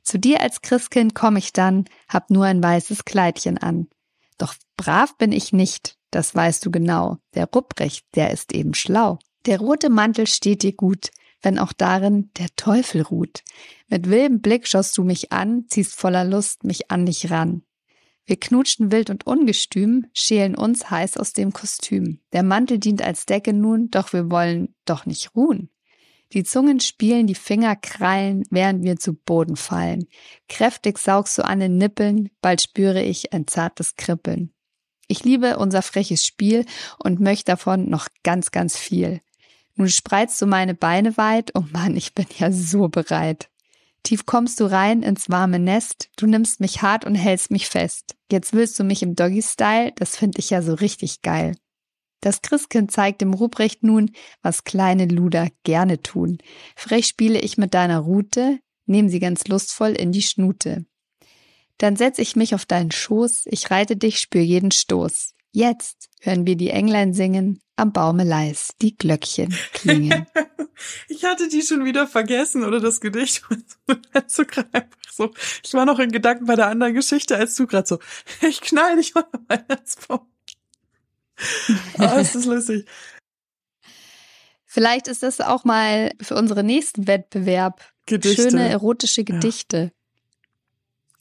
[0.04, 3.88] Zu dir als Christkind komm ich dann, hab nur ein weißes Kleidchen an.
[4.38, 7.20] Doch brav bin ich nicht, das weißt du genau.
[7.34, 9.18] Der Ruprecht, der ist eben schlau.
[9.46, 13.42] Der rote Mantel steht dir gut, wenn auch darin der Teufel ruht.
[13.88, 17.64] Mit wildem Blick schaust du mich an, ziehst voller Lust mich an dich ran.
[18.26, 22.20] Wir knutschen wild und ungestüm, schälen uns heiß aus dem Kostüm.
[22.34, 25.70] Der Mantel dient als Decke nun, doch wir wollen doch nicht ruhen.
[26.34, 30.08] Die Zungen spielen, die Finger krallen, während wir zu Boden fallen.
[30.50, 34.52] Kräftig saugst du an den Nippeln, bald spüre ich ein zartes Kribbeln.
[35.08, 36.66] Ich liebe unser freches Spiel
[36.98, 39.22] und möchte davon noch ganz, ganz viel.
[39.76, 43.50] Nun spreizt du meine Beine weit, oh Mann, ich bin ja so bereit.
[44.06, 48.16] Tief kommst du rein ins warme Nest, du nimmst mich hart und hältst mich fest.
[48.32, 51.58] Jetzt willst du mich im Doggy-Style, das finde ich ja so richtig geil.
[52.22, 54.12] Das Christkind zeigt dem Ruprecht nun,
[54.44, 56.38] was kleine Luder gerne tun.
[56.76, 60.86] Frech spiele ich mit deiner Rute, nehm sie ganz lustvoll in die Schnute.
[61.80, 65.35] Dann setz ich mich auf deinen Schoß, ich reite dich, spür jeden Stoß.
[65.56, 70.28] Jetzt hören wir die Englein singen, am Baume leis, die Glöckchen klingen.
[71.08, 73.42] ich hatte die schon wieder vergessen oder das Gedicht.
[74.28, 74.44] so,
[75.64, 78.00] ich war noch in Gedanken bei der anderen Geschichte als du gerade so.
[78.42, 80.28] Ich knall dich unter Weihnachtsbaum.
[82.00, 82.86] oh, ist das lustig.
[84.66, 87.82] Vielleicht ist das auch mal für unseren nächsten Wettbewerb.
[88.08, 88.50] Gedichte.
[88.50, 89.94] Schöne erotische Gedichte.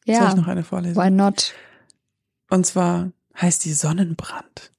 [0.06, 0.22] Ja.
[0.22, 0.96] Soll ich noch eine vorlesen?
[0.96, 1.54] Why not?
[2.50, 4.72] Und zwar heißt die Sonnenbrand.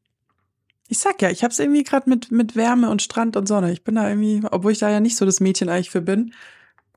[0.88, 3.72] Ich sag ja, ich hab's irgendwie gerade mit mit Wärme und Strand und Sonne.
[3.72, 6.34] Ich bin da irgendwie, obwohl ich da ja nicht so das Mädchen eigentlich für bin,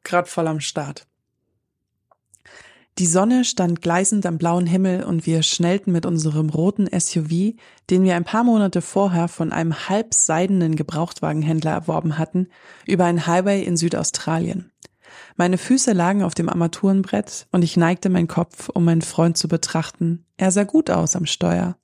[0.05, 1.07] gerade voll am Start.
[2.99, 7.55] Die Sonne stand gleißend am blauen Himmel und wir schnellten mit unserem roten SUV,
[7.91, 12.49] den wir ein paar Monate vorher von einem halbseidenen Gebrauchtwagenhändler erworben hatten,
[12.87, 14.73] über ein Highway in Südaustralien.
[15.37, 19.49] Meine Füße lagen auf dem Armaturenbrett und ich neigte meinen Kopf, um meinen Freund zu
[19.49, 20.25] betrachten.
[20.37, 21.77] Er sah gut aus am Steuer.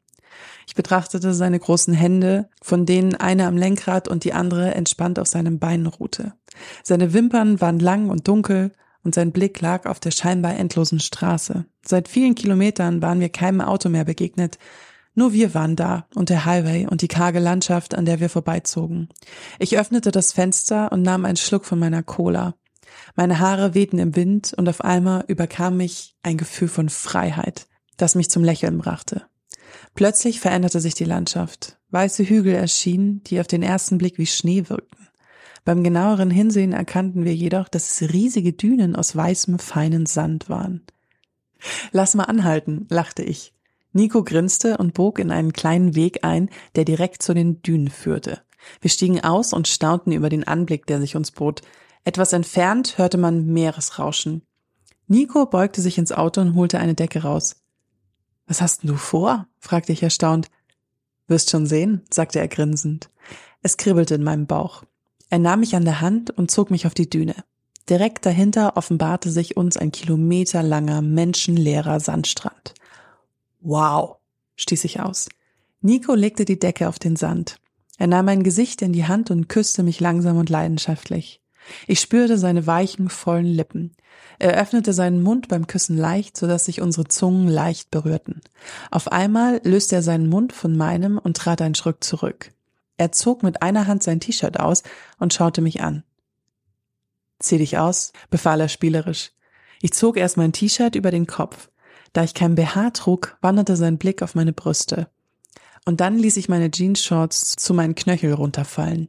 [0.66, 5.28] Ich betrachtete seine großen Hände, von denen eine am Lenkrad und die andere entspannt auf
[5.28, 6.32] seinem Bein ruhte.
[6.82, 8.72] Seine Wimpern waren lang und dunkel
[9.02, 11.66] und sein Blick lag auf der scheinbar endlosen Straße.
[11.84, 14.58] Seit vielen Kilometern waren wir keinem Auto mehr begegnet.
[15.14, 19.08] Nur wir waren da und der Highway und die karge Landschaft, an der wir vorbeizogen.
[19.58, 22.54] Ich öffnete das Fenster und nahm einen Schluck von meiner Cola.
[23.16, 27.66] Meine Haare wehten im Wind und auf einmal überkam mich ein Gefühl von Freiheit,
[27.96, 29.26] das mich zum Lächeln brachte.
[29.94, 31.78] Plötzlich veränderte sich die Landschaft.
[31.90, 35.08] Weiße Hügel erschienen, die auf den ersten Blick wie Schnee wirkten.
[35.64, 40.82] Beim genaueren Hinsehen erkannten wir jedoch, dass es riesige Dünen aus weißem, feinen Sand waren.
[41.92, 43.52] Lass mal anhalten, lachte ich.
[43.92, 48.40] Nico grinste und bog in einen kleinen Weg ein, der direkt zu den Dünen führte.
[48.80, 51.62] Wir stiegen aus und staunten über den Anblick, der sich uns bot.
[52.04, 54.42] Etwas entfernt hörte man Meeresrauschen.
[55.06, 57.56] Nico beugte sich ins Auto und holte eine Decke raus.
[58.46, 59.46] Was hast denn du vor?
[59.58, 60.50] fragte ich erstaunt.
[61.26, 63.10] Wirst schon sehen, sagte er grinsend.
[63.62, 64.84] Es kribbelte in meinem Bauch.
[65.30, 67.34] Er nahm mich an der Hand und zog mich auf die Düne.
[67.88, 72.74] Direkt dahinter offenbarte sich uns ein kilometerlanger, menschenleerer Sandstrand.
[73.60, 74.16] Wow,
[74.56, 75.28] stieß ich aus.
[75.80, 77.56] Nico legte die Decke auf den Sand.
[77.98, 81.40] Er nahm mein Gesicht in die Hand und küsste mich langsam und leidenschaftlich.
[81.86, 83.92] Ich spürte seine weichen, vollen Lippen.
[84.38, 88.40] Er öffnete seinen Mund beim Küssen leicht, so dass sich unsere Zungen leicht berührten.
[88.90, 92.52] Auf einmal löste er seinen Mund von meinem und trat einen Schritt zurück.
[92.96, 94.82] Er zog mit einer Hand sein T-Shirt aus
[95.18, 96.04] und schaute mich an.
[97.40, 99.32] Zieh dich aus, befahl er spielerisch.
[99.82, 101.70] Ich zog erst mein T-Shirt über den Kopf.
[102.12, 105.08] Da ich kein BH trug, wanderte sein Blick auf meine Brüste.
[105.84, 109.08] Und dann ließ ich meine Jeans-Shorts zu meinen Knöchel runterfallen.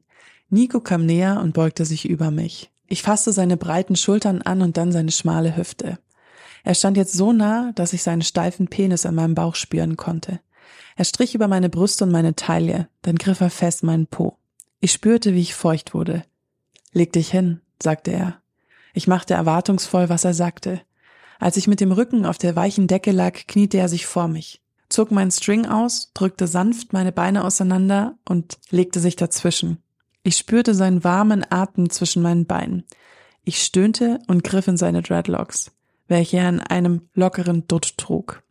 [0.50, 2.72] Nico kam näher und beugte sich über mich.
[2.88, 5.98] Ich fasste seine breiten Schultern an und dann seine schmale Hüfte.
[6.64, 10.40] Er stand jetzt so nah, dass ich seinen steifen Penis an meinem Bauch spüren konnte.
[10.96, 14.38] Er strich über meine Brüste und meine Taille, dann griff er fest meinen Po.
[14.80, 16.24] Ich spürte, wie ich feucht wurde.
[16.94, 18.42] Leg dich hin, sagte er.
[18.94, 20.82] Ich machte erwartungsvoll, was er sagte.
[21.40, 24.62] Als ich mit dem Rücken auf der weichen Decke lag, kniete er sich vor mich,
[24.90, 29.80] zog meinen String aus, drückte sanft meine Beine auseinander und legte sich dazwischen.
[30.26, 32.84] Ich spürte seinen warmen Atem zwischen meinen Beinen.
[33.44, 35.72] Ich stöhnte und griff in seine Dreadlocks,
[36.08, 38.42] welche er in einem lockeren Dutt trug.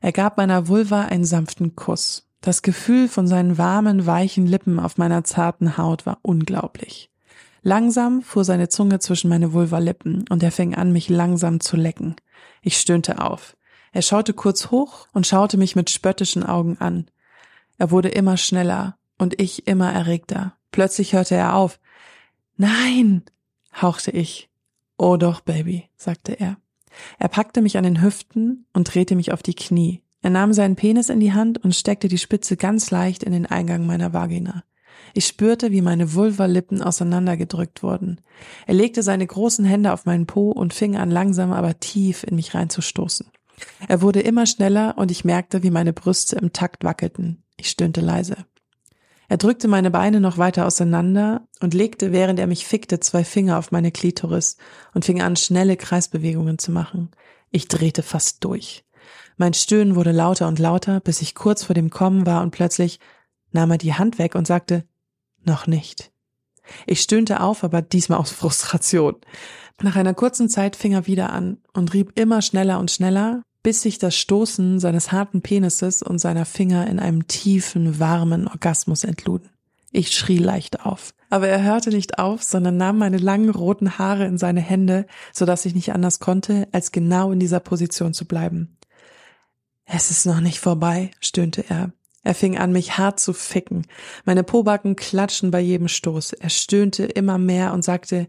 [0.00, 2.28] Er gab meiner Vulva einen sanften Kuss.
[2.40, 7.10] Das Gefühl von seinen warmen, weichen Lippen auf meiner zarten Haut war unglaublich.
[7.62, 12.14] Langsam fuhr seine Zunge zwischen meine Vulva-Lippen und er fing an, mich langsam zu lecken.
[12.62, 13.56] Ich stöhnte auf.
[13.90, 17.10] Er schaute kurz hoch und schaute mich mit spöttischen Augen an.
[17.76, 20.54] Er wurde immer schneller und ich immer erregter.
[20.70, 21.80] Plötzlich hörte er auf.
[22.56, 23.22] Nein,
[23.80, 24.48] hauchte ich.
[24.96, 26.56] Oh doch, Baby, sagte er.
[27.18, 30.02] Er packte mich an den Hüften und drehte mich auf die Knie.
[30.22, 33.46] Er nahm seinen Penis in die Hand und steckte die Spitze ganz leicht in den
[33.46, 34.64] Eingang meiner Vagina.
[35.14, 38.20] Ich spürte, wie meine Vulvalippen auseinandergedrückt wurden.
[38.66, 42.36] Er legte seine großen Hände auf meinen Po und fing an, langsam aber tief in
[42.36, 43.30] mich reinzustoßen.
[43.86, 47.42] Er wurde immer schneller und ich merkte, wie meine Brüste im Takt wackelten.
[47.56, 48.36] Ich stöhnte leise.
[49.28, 53.58] Er drückte meine Beine noch weiter auseinander und legte, während er mich fickte, zwei Finger
[53.58, 54.56] auf meine Klitoris
[54.94, 57.10] und fing an, schnelle Kreisbewegungen zu machen.
[57.50, 58.84] Ich drehte fast durch.
[59.36, 63.00] Mein Stöhnen wurde lauter und lauter, bis ich kurz vor dem Kommen war und plötzlich
[63.52, 64.84] nahm er die Hand weg und sagte,
[65.44, 66.10] noch nicht.
[66.86, 69.16] Ich stöhnte auf, aber diesmal aus Frustration.
[69.80, 73.82] Nach einer kurzen Zeit fing er wieder an und rieb immer schneller und schneller, bis
[73.82, 79.50] sich das Stoßen seines harten Penises und seiner Finger in einem tiefen, warmen Orgasmus entluden.
[79.92, 81.12] Ich schrie leicht auf.
[81.28, 85.44] Aber er hörte nicht auf, sondern nahm meine langen roten Haare in seine Hände, so
[85.44, 88.78] dass ich nicht anders konnte, als genau in dieser Position zu bleiben.
[89.84, 91.92] Es ist noch nicht vorbei, stöhnte er.
[92.22, 93.86] Er fing an, mich hart zu ficken.
[94.24, 96.32] Meine Pobacken klatschen bei jedem Stoß.
[96.32, 98.28] Er stöhnte immer mehr und sagte,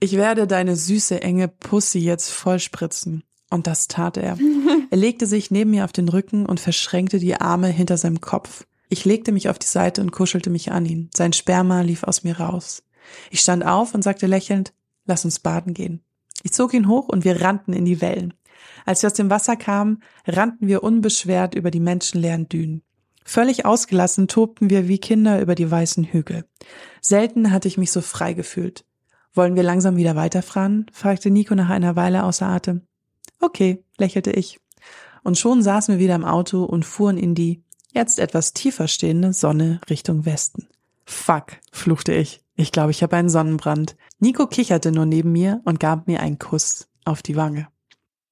[0.00, 3.22] ich werde deine süße, enge Pussy jetzt vollspritzen.
[3.50, 4.38] Und das tat er.
[4.90, 8.66] Er legte sich neben mir auf den Rücken und verschränkte die Arme hinter seinem Kopf.
[8.88, 11.10] Ich legte mich auf die Seite und kuschelte mich an ihn.
[11.12, 12.84] Sein Sperma lief aus mir raus.
[13.30, 14.72] Ich stand auf und sagte lächelnd,
[15.06, 16.04] lass uns baden gehen.
[16.44, 18.34] Ich zog ihn hoch und wir rannten in die Wellen.
[18.84, 22.82] Als wir aus dem Wasser kamen, rannten wir unbeschwert über die menschenleeren Dünen.
[23.24, 26.44] Völlig ausgelassen tobten wir wie Kinder über die weißen Hügel.
[27.00, 28.84] Selten hatte ich mich so frei gefühlt.
[29.34, 30.86] Wollen wir langsam wieder weiterfahren?
[30.92, 32.82] fragte Nico nach einer Weile außer Atem.
[33.40, 34.60] Okay, lächelte ich.
[35.22, 37.62] Und schon saßen wir wieder im Auto und fuhren in die
[37.92, 40.68] jetzt etwas tiefer stehende Sonne Richtung Westen.
[41.04, 42.42] Fuck, fluchte ich.
[42.54, 43.96] Ich glaube, ich habe einen Sonnenbrand.
[44.18, 47.68] Nico kicherte nur neben mir und gab mir einen Kuss auf die Wange.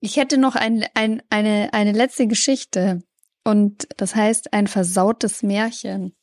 [0.01, 3.03] Ich hätte noch ein, ein, eine, eine letzte Geschichte.
[3.45, 6.15] Und das heißt ein versautes Märchen.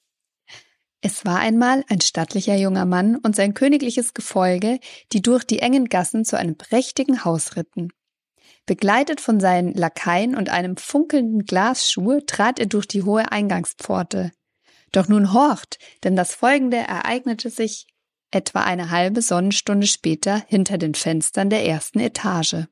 [1.02, 4.80] Es war einmal ein stattlicher junger Mann und sein königliches Gefolge,
[5.12, 7.90] die durch die engen Gassen zu einem prächtigen Haus ritten.
[8.66, 14.32] Begleitet von seinen Lakaien und einem funkelnden Glasschuh trat er durch die hohe Eingangspforte.
[14.92, 17.88] Doch nun horcht, denn das Folgende ereignete sich
[18.30, 22.68] etwa eine halbe Sonnenstunde später hinter den Fenstern der ersten Etage.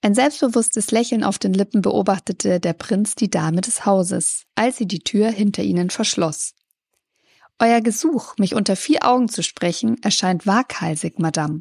[0.00, 4.86] Ein selbstbewusstes Lächeln auf den Lippen beobachtete der Prinz die Dame des Hauses, als sie
[4.86, 6.54] die Tür hinter ihnen verschloss.
[7.60, 11.60] Euer Gesuch, mich unter vier Augen zu sprechen, erscheint waghalsig, Madame.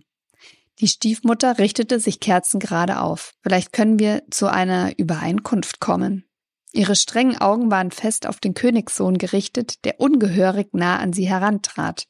[0.80, 3.34] Die Stiefmutter richtete sich kerzengerade auf.
[3.44, 6.26] Vielleicht können wir zu einer Übereinkunft kommen.
[6.74, 12.08] Ihre strengen Augen waren fest auf den Königssohn gerichtet, der ungehörig nah an sie herantrat.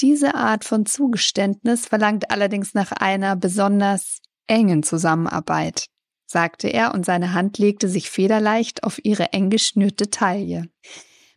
[0.00, 5.86] Diese Art von Zugeständnis verlangt allerdings nach einer besonders engen Zusammenarbeit,
[6.26, 10.68] sagte er und seine Hand legte sich federleicht auf ihre eng geschnürte Taille.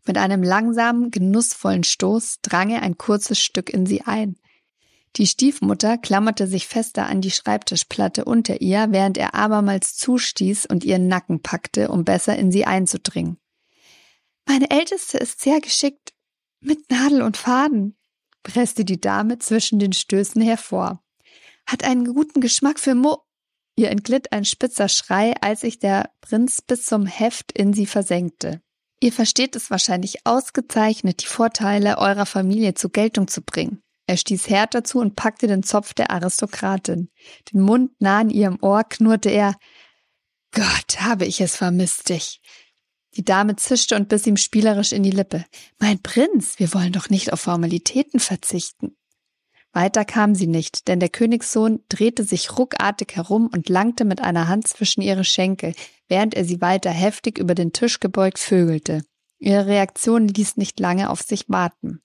[0.05, 4.37] Mit einem langsamen, genussvollen Stoß drang er ein kurzes Stück in sie ein.
[5.17, 10.83] Die Stiefmutter klammerte sich fester an die Schreibtischplatte unter ihr, während er abermals zustieß und
[10.83, 13.37] ihren Nacken packte, um besser in sie einzudringen.
[14.47, 16.13] Meine Älteste ist sehr geschickt
[16.61, 17.97] mit Nadel und Faden,
[18.43, 21.03] presste die Dame zwischen den Stößen hervor
[21.71, 23.23] hat einen guten Geschmack für Mo.
[23.75, 28.61] Ihr entglitt ein spitzer Schrei, als sich der Prinz bis zum Heft in sie versenkte.
[28.99, 33.81] Ihr versteht es wahrscheinlich ausgezeichnet, die Vorteile eurer Familie zur Geltung zu bringen.
[34.11, 37.09] Er stieß härter zu und packte den Zopf der Aristokratin.
[37.53, 39.55] Den Mund nah an ihrem Ohr knurrte er.
[40.53, 42.41] Gott, habe ich es vermisst dich.
[43.15, 45.45] Die Dame zischte und biss ihm spielerisch in die Lippe.
[45.79, 48.97] Mein Prinz, wir wollen doch nicht auf Formalitäten verzichten.
[49.71, 54.49] Weiter kam sie nicht, denn der Königssohn drehte sich ruckartig herum und langte mit einer
[54.49, 55.73] Hand zwischen ihre Schenkel,
[56.09, 59.05] während er sie weiter heftig über den Tisch gebeugt vögelte.
[59.39, 62.01] Ihre Reaktion ließ nicht lange auf sich warten.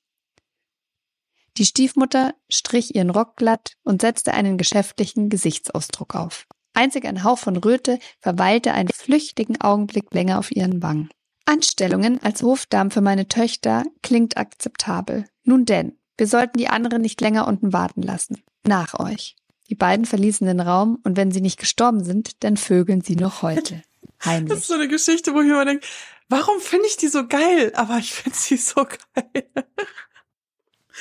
[1.58, 6.46] Die Stiefmutter strich ihren Rock glatt und setzte einen geschäftlichen Gesichtsausdruck auf.
[6.74, 11.08] Einzig ein Hauch von Röte verweilte einen flüchtigen Augenblick länger auf ihren Wangen.
[11.46, 15.24] Anstellungen als Hofdame für meine Töchter klingt akzeptabel.
[15.44, 18.42] Nun denn, wir sollten die anderen nicht länger unten warten lassen.
[18.66, 19.36] Nach euch.
[19.70, 23.42] Die beiden verließen den Raum und wenn sie nicht gestorben sind, dann vögeln sie noch
[23.42, 23.82] heute.
[24.24, 24.50] Heimlich.
[24.50, 25.86] Das ist so eine Geschichte, wo ich immer denke,
[26.28, 27.72] warum finde ich die so geil?
[27.74, 29.48] Aber ich finde sie so geil.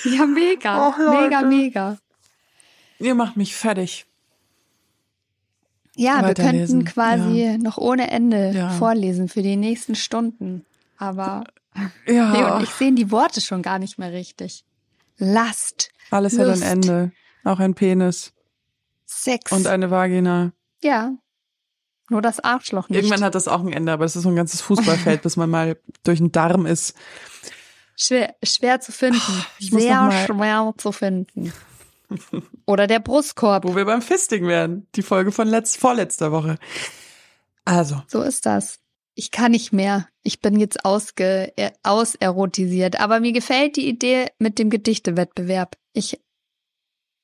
[0.04, 0.88] Ja, mega.
[0.88, 1.98] Oh, mega, mega.
[3.00, 4.06] Ihr macht mich fertig.
[5.96, 7.58] Ja, wir könnten quasi ja.
[7.58, 8.70] noch ohne Ende ja.
[8.72, 10.66] vorlesen für die nächsten Stunden.
[10.98, 11.46] Aber
[12.08, 12.32] ja.
[12.32, 14.66] Nee, und ich sehe die Worte schon gar nicht mehr richtig.
[15.18, 15.92] Last.
[16.12, 16.50] Alles Lust.
[16.50, 17.12] hat ein Ende.
[17.44, 18.34] Auch ein Penis.
[19.06, 19.52] Sex.
[19.52, 20.52] Und eine Vagina.
[20.84, 21.14] Ja.
[22.10, 22.98] Nur das Arschloch nicht.
[22.98, 25.50] Irgendwann hat das auch ein Ende, aber es ist so ein ganzes Fußballfeld, bis man
[25.50, 26.96] mal durch den Darm ist.
[27.96, 29.20] Schwer, schwer zu finden.
[29.20, 29.44] Oh,
[29.80, 31.54] Sehr schwer zu finden.
[32.66, 33.66] Oder der Brustkorb.
[33.66, 34.88] Wo wir beim Fisting werden.
[34.96, 36.58] Die Folge von letzt, vorletzter Woche.
[37.64, 38.02] Also.
[38.08, 38.80] So ist das
[39.16, 40.08] ich kann nicht mehr.
[40.24, 43.00] Ich bin jetzt ausge, auserotisiert.
[43.00, 45.78] Aber mir gefällt die Idee mit dem Gedichtewettbewerb.
[45.94, 46.20] Ich,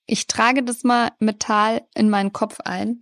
[0.05, 3.01] ich trage das mal mental in meinen Kopf ein.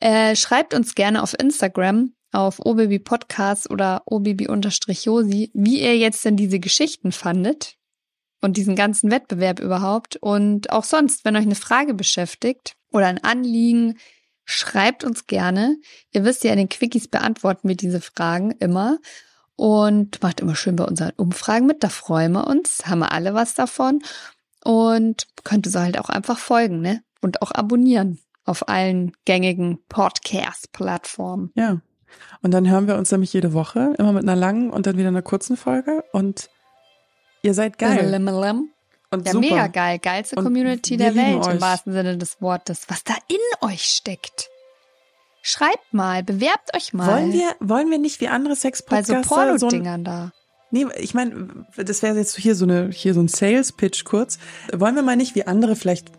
[0.00, 6.36] Äh, schreibt uns gerne auf Instagram auf obaby podcast oder obaby-josi, wie ihr jetzt denn
[6.36, 7.76] diese Geschichten fandet
[8.40, 10.16] und diesen ganzen Wettbewerb überhaupt.
[10.16, 13.98] Und auch sonst, wenn euch eine Frage beschäftigt oder ein Anliegen,
[14.44, 15.76] schreibt uns gerne.
[16.12, 18.98] Ihr wisst ja, in den Quickies beantworten wir diese Fragen immer.
[19.56, 21.84] Und macht immer schön bei unseren Umfragen mit.
[21.84, 22.86] Da freuen wir uns.
[22.86, 24.02] Haben wir alle was davon.
[24.64, 27.02] Und könnt es halt auch einfach folgen, ne?
[27.20, 31.52] Und auch abonnieren auf allen gängigen Podcast-Plattformen.
[31.54, 31.80] Ja.
[32.42, 35.08] Und dann hören wir uns nämlich jede Woche, immer mit einer langen und dann wieder
[35.08, 36.04] einer kurzen Folge.
[36.12, 36.50] Und
[37.42, 38.14] ihr seid geil.
[39.10, 39.40] Und ja, super.
[39.40, 39.98] mega geil.
[39.98, 41.54] Geilste und Community der Welt euch.
[41.54, 42.86] im wahrsten Sinne des Wortes.
[42.88, 44.50] Was da in euch steckt.
[45.42, 47.06] Schreibt mal, bewerbt euch mal.
[47.06, 50.32] Wollen wir, wollen wir nicht wie andere Sex-Podcaster Bei so Porno-Dingern so da.
[50.70, 54.38] Nee, ich meine, das wäre jetzt hier so eine, hier so ein Sales-Pitch kurz.
[54.72, 56.10] Wollen wir mal nicht wie andere vielleicht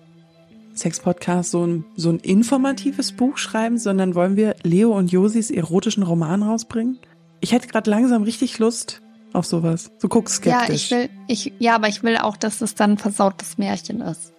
[0.75, 6.03] Sex-Podcast so ein, so ein informatives Buch schreiben, sondern wollen wir Leo und Josis erotischen
[6.03, 6.99] Roman rausbringen?
[7.39, 9.01] Ich hätte gerade langsam richtig Lust
[9.33, 9.91] auf sowas.
[9.97, 10.91] So guck skeptisch.
[10.91, 14.01] Ja, ich will, ich, ja, aber ich will auch, dass es dann ein versautes Märchen
[14.01, 14.33] ist.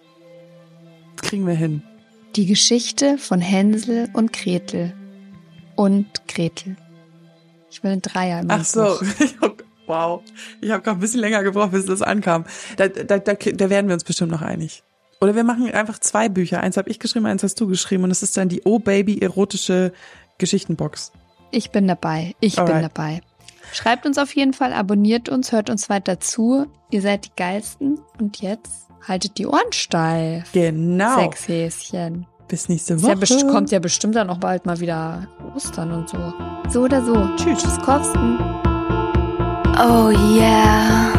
[1.15, 1.83] Das kriegen wir hin.
[2.35, 4.93] Die Geschichte von Hänsel und Gretel.
[5.75, 6.75] Und Gretel.
[7.69, 8.99] Ich will ein Dreier im Ach so.
[9.87, 10.21] wow.
[10.61, 12.45] Ich habe gerade ein bisschen länger gebraucht, bis das ankam.
[12.77, 14.83] Da, da, da, da werden wir uns bestimmt noch einig.
[15.19, 16.61] Oder wir machen einfach zwei Bücher.
[16.61, 18.03] Eins habe ich geschrieben, eins hast du geschrieben.
[18.03, 19.91] Und es ist dann die Oh Baby erotische
[20.37, 21.11] Geschichtenbox.
[21.51, 22.35] Ich bin dabei.
[22.39, 22.73] Ich Alright.
[22.73, 23.21] bin dabei.
[23.73, 26.67] Schreibt uns auf jeden Fall, abonniert uns, hört uns weiter zu.
[26.91, 27.99] Ihr seid die Geilsten.
[28.19, 30.51] Und jetzt haltet die Ohren steif.
[30.53, 31.19] Genau.
[31.19, 32.27] Sexhäschen.
[32.47, 33.17] Bis nächste Woche.
[33.25, 36.33] Ja, kommt ja bestimmt dann auch bald mal wieder Ostern und so.
[36.69, 37.13] So oder so.
[37.35, 37.61] Tschüss.
[37.61, 38.39] Tschüss, Korsten.
[39.79, 41.16] Oh yeah.